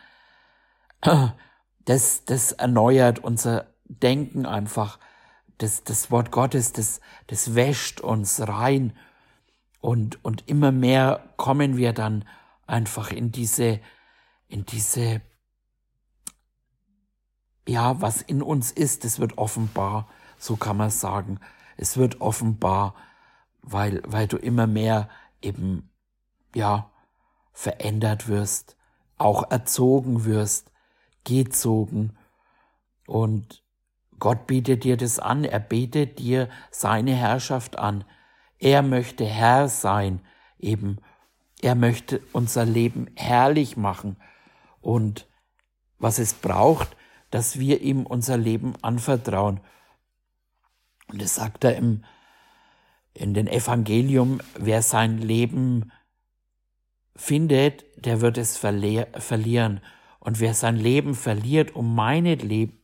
Das, 1.83 2.23
das 2.23 2.53
erneuert 2.53 3.19
unser 3.19 3.73
Denken 3.89 4.45
einfach. 4.45 4.99
Das, 5.57 5.83
das 5.83 6.11
Wort 6.11 6.31
Gottes, 6.31 6.71
das, 6.71 7.01
das 7.27 7.55
wäscht 7.55 7.99
uns 7.99 8.39
rein. 8.47 8.93
Und, 9.81 10.23
und 10.23 10.47
immer 10.47 10.71
mehr 10.71 11.33
kommen 11.35 11.75
wir 11.75 11.91
dann 11.91 12.23
einfach 12.65 13.11
in 13.11 13.33
diese, 13.33 13.81
in 14.47 14.65
diese, 14.65 15.21
ja, 17.67 17.99
was 17.99 18.21
in 18.21 18.41
uns 18.41 18.71
ist, 18.71 19.03
es 19.03 19.19
wird 19.19 19.37
offenbar, 19.37 20.07
so 20.37 20.55
kann 20.55 20.77
man 20.77 20.89
sagen. 20.89 21.41
Es 21.75 21.97
wird 21.97 22.21
offenbar 22.21 22.95
weil, 23.61 24.01
weil 24.05 24.27
du 24.27 24.37
immer 24.37 24.67
mehr 24.67 25.09
eben, 25.41 25.89
ja, 26.55 26.91
verändert 27.53 28.27
wirst, 28.27 28.75
auch 29.17 29.49
erzogen 29.51 30.25
wirst, 30.25 30.71
gezogen. 31.23 32.17
Und 33.05 33.63
Gott 34.19 34.47
bietet 34.47 34.83
dir 34.83 34.97
das 34.97 35.19
an, 35.19 35.43
er 35.43 35.59
bietet 35.59 36.19
dir 36.19 36.49
seine 36.71 37.13
Herrschaft 37.15 37.77
an. 37.77 38.03
Er 38.57 38.81
möchte 38.81 39.25
Herr 39.25 39.67
sein, 39.67 40.21
eben. 40.59 40.99
Er 41.61 41.75
möchte 41.75 42.21
unser 42.31 42.65
Leben 42.65 43.07
herrlich 43.15 43.77
machen. 43.77 44.17
Und 44.79 45.27
was 45.99 46.17
es 46.19 46.33
braucht, 46.33 46.95
dass 47.29 47.59
wir 47.59 47.81
ihm 47.81 48.05
unser 48.05 48.37
Leben 48.37 48.73
anvertrauen. 48.81 49.59
Und 51.07 51.21
das 51.21 51.35
sagt 51.35 51.63
er 51.63 51.75
im 51.75 52.03
in 53.13 53.33
den 53.33 53.47
Evangelium, 53.47 54.39
wer 54.57 54.81
sein 54.81 55.17
Leben 55.17 55.91
findet, 57.15 57.85
der 58.05 58.21
wird 58.21 58.37
es 58.37 58.57
verlieren. 58.57 59.81
Und 60.19 60.39
wer 60.39 60.53
sein 60.53 60.75
Leben 60.75 61.15
verliert 61.15 61.75
um 61.75 61.95
meinetwillen, 61.95 62.81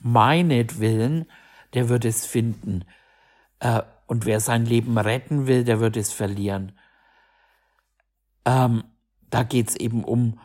meinetwillen, 0.00 1.24
der 1.72 1.88
wird 1.88 2.04
es 2.04 2.26
finden. 2.26 2.84
Äh, 3.58 3.82
und 4.06 4.26
wer 4.26 4.38
sein 4.40 4.66
Leben 4.66 4.98
retten 4.98 5.46
will, 5.46 5.64
der 5.64 5.80
wird 5.80 5.96
es 5.96 6.12
verlieren. 6.12 6.72
Ähm, 8.44 8.84
da 9.30 9.42
geht's 9.42 9.74
eben 9.74 10.04
um, 10.04 10.38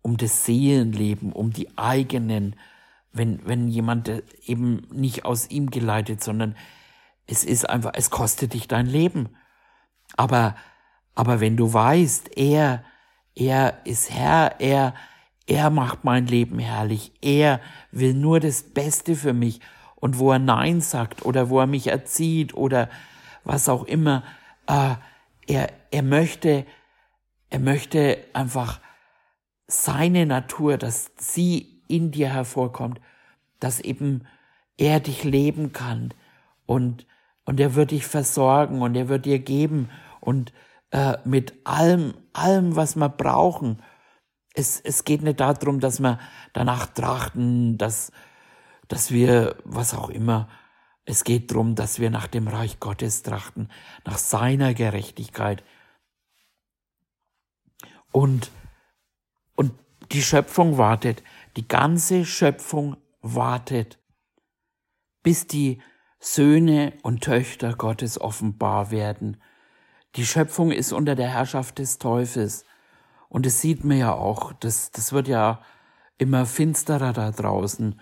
um 0.00 0.16
das 0.16 0.46
Seelenleben, 0.46 1.32
um 1.32 1.52
die 1.52 1.76
eigenen, 1.76 2.56
wenn, 3.12 3.46
wenn 3.46 3.68
jemand 3.68 4.10
eben 4.46 4.86
nicht 4.90 5.26
aus 5.26 5.50
ihm 5.50 5.70
geleitet, 5.70 6.24
sondern 6.24 6.56
es 7.26 7.44
ist 7.44 7.68
einfach, 7.68 7.92
es 7.94 8.10
kostet 8.10 8.54
dich 8.54 8.68
dein 8.68 8.86
Leben. 8.86 9.30
Aber, 10.16 10.56
aber 11.14 11.40
wenn 11.40 11.56
du 11.56 11.72
weißt, 11.72 12.36
er, 12.36 12.84
er 13.34 13.80
ist 13.84 14.10
Herr, 14.10 14.60
er, 14.60 14.94
er 15.46 15.70
macht 15.70 16.04
mein 16.04 16.26
Leben 16.26 16.58
herrlich. 16.58 17.12
Er 17.20 17.60
will 17.90 18.14
nur 18.14 18.40
das 18.40 18.62
Beste 18.62 19.16
für 19.16 19.32
mich. 19.32 19.60
Und 19.96 20.18
wo 20.18 20.32
er 20.32 20.38
Nein 20.38 20.80
sagt 20.80 21.24
oder 21.24 21.48
wo 21.50 21.60
er 21.60 21.66
mich 21.66 21.88
erzieht 21.88 22.54
oder 22.54 22.88
was 23.44 23.68
auch 23.68 23.84
immer, 23.84 24.22
äh, 24.66 24.94
er, 25.46 25.72
er 25.90 26.02
möchte, 26.02 26.66
er 27.50 27.60
möchte 27.60 28.18
einfach 28.32 28.80
seine 29.66 30.26
Natur, 30.26 30.78
dass 30.78 31.12
sie 31.16 31.82
in 31.88 32.10
dir 32.10 32.28
hervorkommt, 32.28 33.00
dass 33.58 33.80
eben 33.80 34.26
er 34.76 35.00
dich 35.00 35.24
leben 35.24 35.72
kann 35.72 36.12
und, 36.66 37.06
und 37.46 37.60
er 37.60 37.74
wird 37.74 37.92
dich 37.92 38.06
versorgen 38.06 38.82
und 38.82 38.94
er 38.94 39.08
wird 39.08 39.24
dir 39.24 39.38
geben 39.38 39.88
und 40.20 40.52
äh, 40.90 41.16
mit 41.24 41.54
allem, 41.64 42.14
allem, 42.32 42.76
was 42.76 42.96
wir 42.96 43.08
brauchen. 43.08 43.82
Es, 44.52 44.80
es 44.80 45.04
geht 45.04 45.22
nicht 45.22 45.40
darum, 45.40 45.80
dass 45.80 46.00
wir 46.00 46.18
danach 46.52 46.86
trachten, 46.86 47.78
dass, 47.78 48.12
dass 48.88 49.10
wir, 49.10 49.56
was 49.64 49.94
auch 49.94 50.10
immer, 50.10 50.48
es 51.04 51.22
geht 51.22 51.52
darum, 51.52 51.76
dass 51.76 52.00
wir 52.00 52.10
nach 52.10 52.26
dem 52.26 52.48
Reich 52.48 52.80
Gottes 52.80 53.22
trachten, 53.22 53.70
nach 54.04 54.18
seiner 54.18 54.74
Gerechtigkeit. 54.74 55.62
Und, 58.10 58.50
und 59.54 59.72
die 60.10 60.22
Schöpfung 60.22 60.78
wartet, 60.78 61.22
die 61.56 61.68
ganze 61.68 62.24
Schöpfung 62.24 62.96
wartet, 63.20 64.00
bis 65.22 65.46
die 65.46 65.80
Söhne 66.18 66.94
und 67.02 67.22
Töchter 67.22 67.74
Gottes 67.74 68.20
offenbar 68.20 68.90
werden. 68.90 69.36
Die 70.16 70.26
Schöpfung 70.26 70.72
ist 70.72 70.92
unter 70.92 71.14
der 71.14 71.28
Herrschaft 71.28 71.78
des 71.78 71.98
Teufels. 71.98 72.64
Und 73.28 73.46
es 73.46 73.60
sieht 73.60 73.84
man 73.84 73.98
ja 73.98 74.12
auch, 74.12 74.52
das, 74.54 74.90
das 74.90 75.12
wird 75.12 75.28
ja 75.28 75.60
immer 76.18 76.46
finsterer 76.46 77.12
da 77.12 77.30
draußen. 77.30 78.00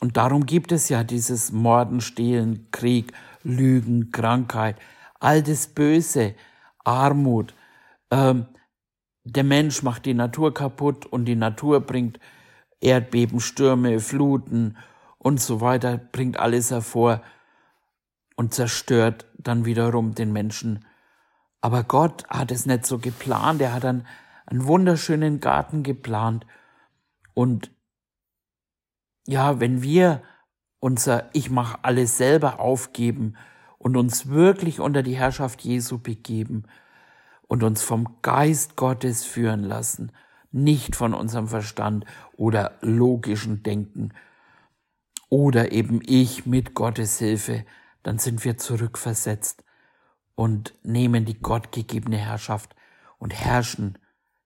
Und 0.00 0.16
darum 0.16 0.46
gibt 0.46 0.72
es 0.72 0.88
ja 0.88 1.04
dieses 1.04 1.52
Morden, 1.52 2.00
Stehlen, 2.00 2.68
Krieg, 2.70 3.12
Lügen, 3.42 4.10
Krankheit, 4.10 4.76
all 5.20 5.42
das 5.42 5.68
Böse, 5.68 6.34
Armut. 6.84 7.54
Ähm, 8.10 8.46
der 9.24 9.44
Mensch 9.44 9.82
macht 9.82 10.06
die 10.06 10.14
Natur 10.14 10.54
kaputt 10.54 11.06
und 11.06 11.26
die 11.26 11.36
Natur 11.36 11.80
bringt 11.80 12.18
Erdbeben, 12.80 13.40
Stürme, 13.40 14.00
Fluten 14.00 14.76
und 15.28 15.40
so 15.40 15.60
weiter, 15.60 15.96
bringt 15.98 16.38
alles 16.38 16.70
hervor 16.70 17.22
und 18.34 18.52
zerstört 18.52 19.26
dann 19.38 19.64
wiederum 19.64 20.14
den 20.14 20.32
Menschen 20.32 20.84
aber 21.60 21.84
Gott 21.84 22.24
hat 22.28 22.50
es 22.50 22.66
nicht 22.66 22.86
so 22.86 22.98
geplant. 22.98 23.60
Er 23.60 23.72
hat 23.72 23.84
einen, 23.84 24.06
einen 24.46 24.66
wunderschönen 24.66 25.40
Garten 25.40 25.82
geplant. 25.82 26.46
Und 27.34 27.70
ja, 29.26 29.60
wenn 29.60 29.82
wir 29.82 30.22
unser 30.80 31.28
Ich 31.32 31.50
mache 31.50 31.78
alles 31.82 32.16
selber 32.16 32.60
aufgeben 32.60 33.36
und 33.78 33.96
uns 33.96 34.28
wirklich 34.28 34.80
unter 34.80 35.02
die 35.02 35.16
Herrschaft 35.16 35.62
Jesu 35.62 35.98
begeben 35.98 36.64
und 37.48 37.62
uns 37.62 37.82
vom 37.82 38.18
Geist 38.22 38.76
Gottes 38.76 39.24
führen 39.24 39.64
lassen, 39.64 40.12
nicht 40.50 40.94
von 40.94 41.14
unserem 41.14 41.48
Verstand 41.48 42.04
oder 42.36 42.78
logischen 42.80 43.62
Denken 43.62 44.12
oder 45.28 45.72
eben 45.72 46.00
ich 46.04 46.46
mit 46.46 46.74
Gottes 46.74 47.18
Hilfe, 47.18 47.64
dann 48.02 48.18
sind 48.18 48.44
wir 48.44 48.56
zurückversetzt 48.56 49.64
und 50.34 50.74
nehmen 50.82 51.24
die 51.24 51.40
gottgegebene 51.40 52.16
Herrschaft 52.16 52.74
und 53.18 53.34
herrschen 53.34 53.98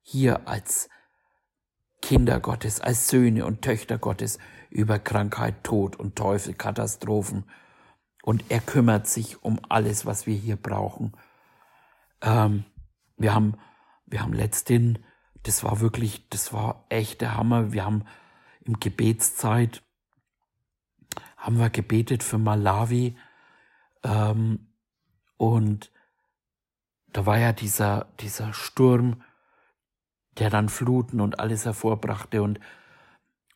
hier 0.03 0.49
als 0.49 0.89
Kinder 2.01 2.41
Gottes, 2.41 2.80
als 2.80 3.09
Söhne 3.09 3.47
und 3.47 3.62
Töchter 3.62 3.99
Gottes 3.99 4.39
über 4.70 4.99
Krankheit, 4.99 5.62
Tod 5.62 5.97
und 5.97 6.16
Teufel, 6.16 6.55
Katastrophen. 6.55 7.45
Und 8.22 8.45
er 8.49 8.61
kümmert 8.61 9.07
sich 9.07 9.43
um 9.43 9.61
alles, 9.68 10.07
was 10.07 10.26
wir 10.26 10.35
hier 10.35 10.57
brauchen. 10.57 11.12
Ähm, 12.20 12.64
wir 13.16 13.35
haben, 13.35 13.57
wir 14.07 14.22
haben 14.22 14.33
letzthin, 14.33 14.99
das 15.43 15.62
war 15.64 15.80
wirklich, 15.80 16.28
das 16.30 16.53
war 16.53 16.87
echt 16.89 17.20
der 17.20 17.37
Hammer. 17.37 17.72
Wir 17.72 17.85
haben 17.85 18.05
im 18.64 18.80
Gebetszeit, 18.80 19.83
haben 21.43 21.59
wir 21.59 21.70
gebetet 21.70 22.22
für 22.22 22.38
Malawi, 22.38 23.16
ähm, 24.05 24.68
und 25.36 25.90
da 27.12 27.26
war 27.26 27.38
ja 27.38 27.53
dieser, 27.53 28.07
dieser 28.20 28.53
Sturm, 28.53 29.22
der 30.38 30.51
dann 30.51 30.68
Fluten 30.68 31.20
und 31.20 31.40
alles 31.40 31.64
hervorbrachte 31.64 32.43
und, 32.43 32.61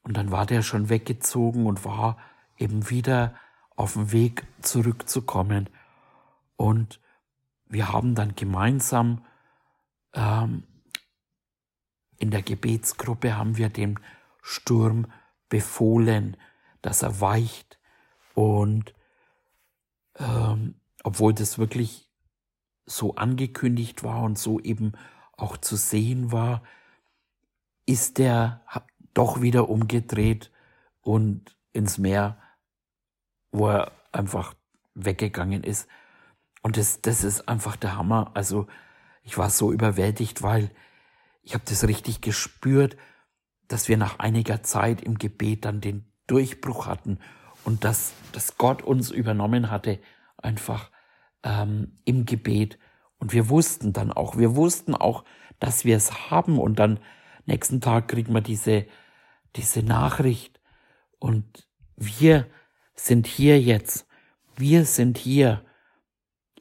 und 0.03 0.17
dann 0.17 0.31
war 0.31 0.47
der 0.47 0.63
schon 0.63 0.89
weggezogen 0.89 1.67
und 1.67 1.85
war 1.85 2.19
eben 2.59 2.91
wieder 2.91 3.35
auf 3.77 3.93
dem 3.93 4.13
Weg 4.13 4.47
zurückzukommen. 4.63 5.71
Und 6.57 7.01
wir 7.67 7.93
haben 7.93 8.15
dann 8.15 8.35
gemeinsam 8.35 9.25
ähm, 10.13 10.65
in 12.19 12.31
der 12.31 12.43
Gebetsgruppe 12.43 13.37
haben 13.37 13.57
wir 13.57 13.69
dem 13.69 13.99
Sturm 14.43 15.07
befohlen, 15.49 16.37
dass 16.83 17.03
er 17.03 17.21
weicht 17.21 17.76
und 18.37 18.93
ähm, 20.19 20.75
obwohl 21.03 21.33
das 21.33 21.59
wirklich 21.59 22.11
so 22.85 23.15
angekündigt 23.15 24.05
war 24.05 24.23
und 24.23 24.39
so 24.39 24.61
eben 24.61 24.93
auch 25.39 25.57
zu 25.57 25.75
sehen 25.75 26.33
war, 26.33 26.63
ist 27.87 28.19
der 28.19 28.63
doch 29.15 29.41
wieder 29.41 29.71
umgedreht 29.71 30.53
und 31.01 31.57
ins 31.73 31.97
Meer, 31.97 32.37
wo 33.53 33.69
er 33.69 33.93
einfach 34.13 34.53
weggegangen 34.95 35.65
ist. 35.65 35.89
Und 36.61 36.77
das, 36.77 37.01
das 37.01 37.25
ist 37.25 37.49
einfach 37.49 37.77
der 37.77 37.97
Hammer. 37.97 38.33
Also 38.35 38.67
ich 39.23 39.39
war 39.39 39.49
so 39.49 39.73
überwältigt, 39.73 40.43
weil 40.43 40.71
ich 41.43 41.55
habe 41.55 41.65
das 41.67 41.89
richtig 41.89 42.21
gespürt, 42.21 42.99
dass 43.67 43.89
wir 43.89 43.97
nach 43.97 44.19
einiger 44.19 44.63
Zeit 44.63 45.01
im 45.01 45.17
Gebet 45.17 45.65
dann 45.65 45.81
den 45.81 46.13
Durchbruch 46.27 46.87
hatten 46.87 47.19
und 47.67 47.83
dass, 47.83 48.15
dass 48.31 48.59
Gott 48.59 48.83
uns 48.83 49.11
übernommen 49.11 49.73
hatte, 49.73 49.99
einfach 50.37 50.93
ähm, 51.43 51.99
im 52.05 52.25
Gebet. 52.25 52.79
Und 53.19 53.33
wir 53.33 53.49
wussten 53.49 53.93
dann 53.93 54.13
auch, 54.13 54.39
wir 54.39 54.55
wussten 54.55 54.95
auch, 54.95 55.25
dass 55.59 55.85
wir 55.85 55.97
es 55.97 56.31
haben. 56.31 56.61
Und 56.61 56.79
dann 56.79 57.01
nächsten 57.45 57.81
Tag 57.81 58.07
kriegen 58.07 58.33
wir 58.33 58.41
diese, 58.41 58.87
diese 59.57 59.83
Nachricht. 59.83 60.61
Und 61.19 61.69
wir 61.97 62.47
sind 62.95 63.27
hier 63.27 63.61
jetzt. 63.61 64.07
Wir 64.55 64.85
sind 64.85 65.19
hier 65.19 65.65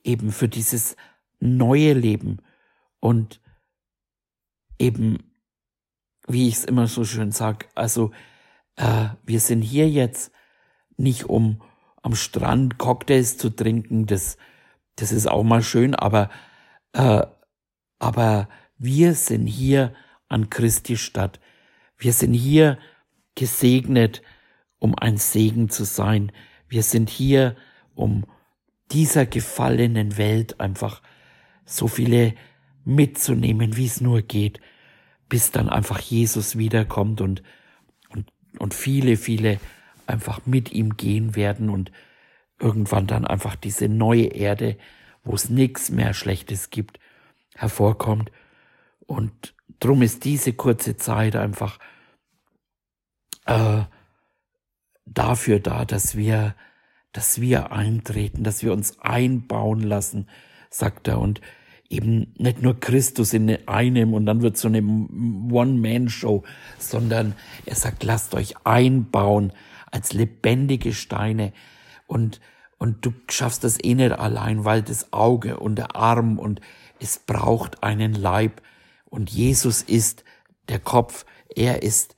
eben 0.04 0.32
für 0.32 0.48
dieses 0.48 0.96
neue 1.40 1.94
Leben. 1.94 2.40
Und 3.00 3.42
eben, 4.80 5.20
wie 6.28 6.48
ich 6.48 6.56
es 6.56 6.66
immer 6.66 6.88
so 6.88 7.06
schön 7.06 7.32
sag, 7.32 7.70
also 7.76 8.10
äh, 8.76 9.10
wir 9.24 9.40
sind 9.40 9.62
hier 9.62 9.88
jetzt 9.88 10.32
nicht 10.98 11.26
um 11.26 11.62
am 12.02 12.16
Strand 12.16 12.78
Cocktails 12.78 13.38
zu 13.38 13.50
trinken, 13.50 14.06
das 14.06 14.38
das 14.96 15.12
ist 15.12 15.28
auch 15.28 15.44
mal 15.44 15.62
schön, 15.62 15.94
aber, 15.96 16.30
äh, 16.94 17.22
aber 18.00 18.50
wir 18.78 19.14
sind 19.14 19.48
hier 19.48 19.94
an 20.28 20.50
Christi 20.50 20.98
Stadt. 20.98 21.40
Wir 21.98 22.14
sind 22.14 22.34
hier 22.34 22.78
gesegnet, 23.36 24.22
um 24.80 24.96
ein 24.98 25.18
Segen 25.18 25.70
zu 25.70 25.84
sein. 25.86 26.32
Wir 26.68 26.84
sind 26.84 27.10
hier, 27.10 27.56
um 27.94 28.26
dieser 28.92 29.26
gefallenen 29.26 30.18
Welt 30.18 30.60
einfach 30.60 31.02
so 31.66 31.88
viele 31.88 32.34
mitzunehmen, 32.84 33.76
wie 33.78 33.86
es 33.86 34.00
nur 34.00 34.22
geht, 34.22 34.60
bis 35.28 35.52
dann 35.52 35.70
einfach 35.70 36.00
Jesus 36.00 36.58
wiederkommt 36.58 37.20
und, 37.20 37.42
und, 38.10 38.28
und 38.60 38.74
viele, 38.74 39.18
viele 39.18 39.60
einfach 40.08 40.46
mit 40.46 40.72
ihm 40.72 40.98
gehen 40.98 41.36
werden 41.36 41.70
und 41.70 41.92
irgendwann 42.60 43.08
dann 43.08 43.26
einfach 43.26 43.56
diese 43.56 43.88
neue 43.88 44.28
Erde, 44.28 44.78
wo 45.24 45.34
es 45.34 45.50
nichts 45.50 45.90
mehr 45.90 46.14
Schlechtes 46.14 46.70
gibt, 46.70 47.00
hervorkommt. 47.56 48.32
Und 49.06 49.56
drum 49.80 50.02
ist 50.02 50.24
diese 50.24 50.54
kurze 50.54 50.98
Zeit 50.98 51.36
einfach 51.36 51.80
äh, 53.46 53.84
dafür 55.06 55.60
da, 55.60 55.86
dass 55.86 56.16
wir, 56.16 56.56
dass 57.12 57.42
wir 57.42 57.72
eintreten, 57.72 58.44
dass 58.44 58.64
wir 58.64 58.74
uns 58.74 59.00
einbauen 59.00 59.82
lassen, 59.82 60.28
sagt 60.70 61.08
er. 61.08 61.20
Und 61.20 61.42
eben 61.90 62.34
nicht 62.38 62.62
nur 62.62 62.80
Christus 62.80 63.34
in 63.34 63.68
einem 63.68 64.14
und 64.14 64.26
dann 64.26 64.42
wird 64.42 64.58
so 64.58 64.68
eine 64.68 64.82
One-Man-Show, 64.82 66.44
sondern 66.80 67.36
er 67.66 67.76
sagt, 67.76 68.04
lasst 68.04 68.34
euch 68.34 68.56
einbauen 68.66 69.54
als 69.96 70.12
lebendige 70.12 70.94
Steine, 70.94 71.54
und, 72.06 72.42
und 72.78 73.06
du 73.06 73.14
schaffst 73.30 73.64
das 73.64 73.82
eh 73.82 73.96
nicht 73.96 74.12
allein, 74.12 74.66
weil 74.66 74.82
das 74.84 75.14
Auge 75.14 75.58
und 75.58 75.78
der 75.78 75.96
Arm 75.96 76.38
und 76.38 76.60
es 77.00 77.18
braucht 77.18 77.82
einen 77.82 78.14
Leib. 78.14 78.62
Und 79.06 79.30
Jesus 79.30 79.82
ist 79.82 80.26
der 80.68 80.80
Kopf, 80.80 81.26
Er 81.56 81.82
ist 81.82 82.16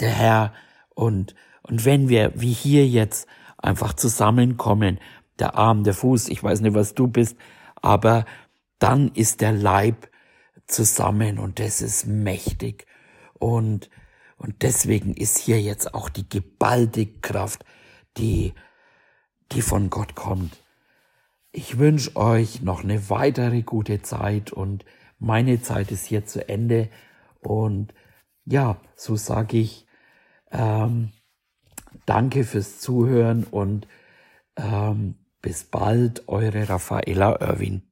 der 0.00 0.10
Herr. 0.10 0.52
Und, 0.94 1.36
und 1.62 1.84
wenn 1.84 2.08
wir 2.08 2.32
wie 2.34 2.52
hier 2.52 2.86
jetzt 2.86 3.28
einfach 3.56 3.92
zusammenkommen, 3.92 4.98
der 5.38 5.54
Arm, 5.54 5.84
der 5.84 5.94
Fuß, 5.94 6.28
ich 6.28 6.42
weiß 6.42 6.60
nicht, 6.62 6.74
was 6.74 6.94
du 6.94 7.06
bist, 7.06 7.36
aber 7.76 8.24
dann 8.80 9.12
ist 9.14 9.40
der 9.40 9.52
Leib 9.52 10.10
zusammen 10.66 11.38
und 11.38 11.60
das 11.60 11.80
ist 11.80 12.06
mächtig. 12.06 12.86
Und, 13.34 13.88
und 14.36 14.62
deswegen 14.62 15.14
ist 15.14 15.38
hier 15.38 15.60
jetzt 15.60 15.94
auch 15.94 16.08
die 16.08 16.28
geballte 16.28 17.06
Kraft, 17.06 17.64
die, 18.16 18.52
die 19.52 19.62
von 19.62 19.90
Gott 19.90 20.14
kommt. 20.14 20.56
Ich 21.52 21.78
wünsche 21.78 22.16
euch 22.16 22.62
noch 22.62 22.82
eine 22.82 23.08
weitere 23.10 23.62
gute 23.62 24.02
Zeit 24.02 24.52
und 24.52 24.84
meine 25.18 25.62
Zeit 25.62 25.92
ist 25.92 26.04
hier 26.06 26.26
zu 26.26 26.48
Ende. 26.48 26.90
Und 27.40 27.94
ja, 28.44 28.80
so 28.96 29.16
sage 29.16 29.58
ich 29.58 29.86
ähm, 30.50 31.12
danke 32.06 32.44
fürs 32.44 32.80
Zuhören 32.80 33.44
und 33.44 33.86
ähm, 34.56 35.16
bis 35.40 35.64
bald, 35.64 36.28
eure 36.28 36.68
Raffaella 36.68 37.40
Irwin. 37.40 37.82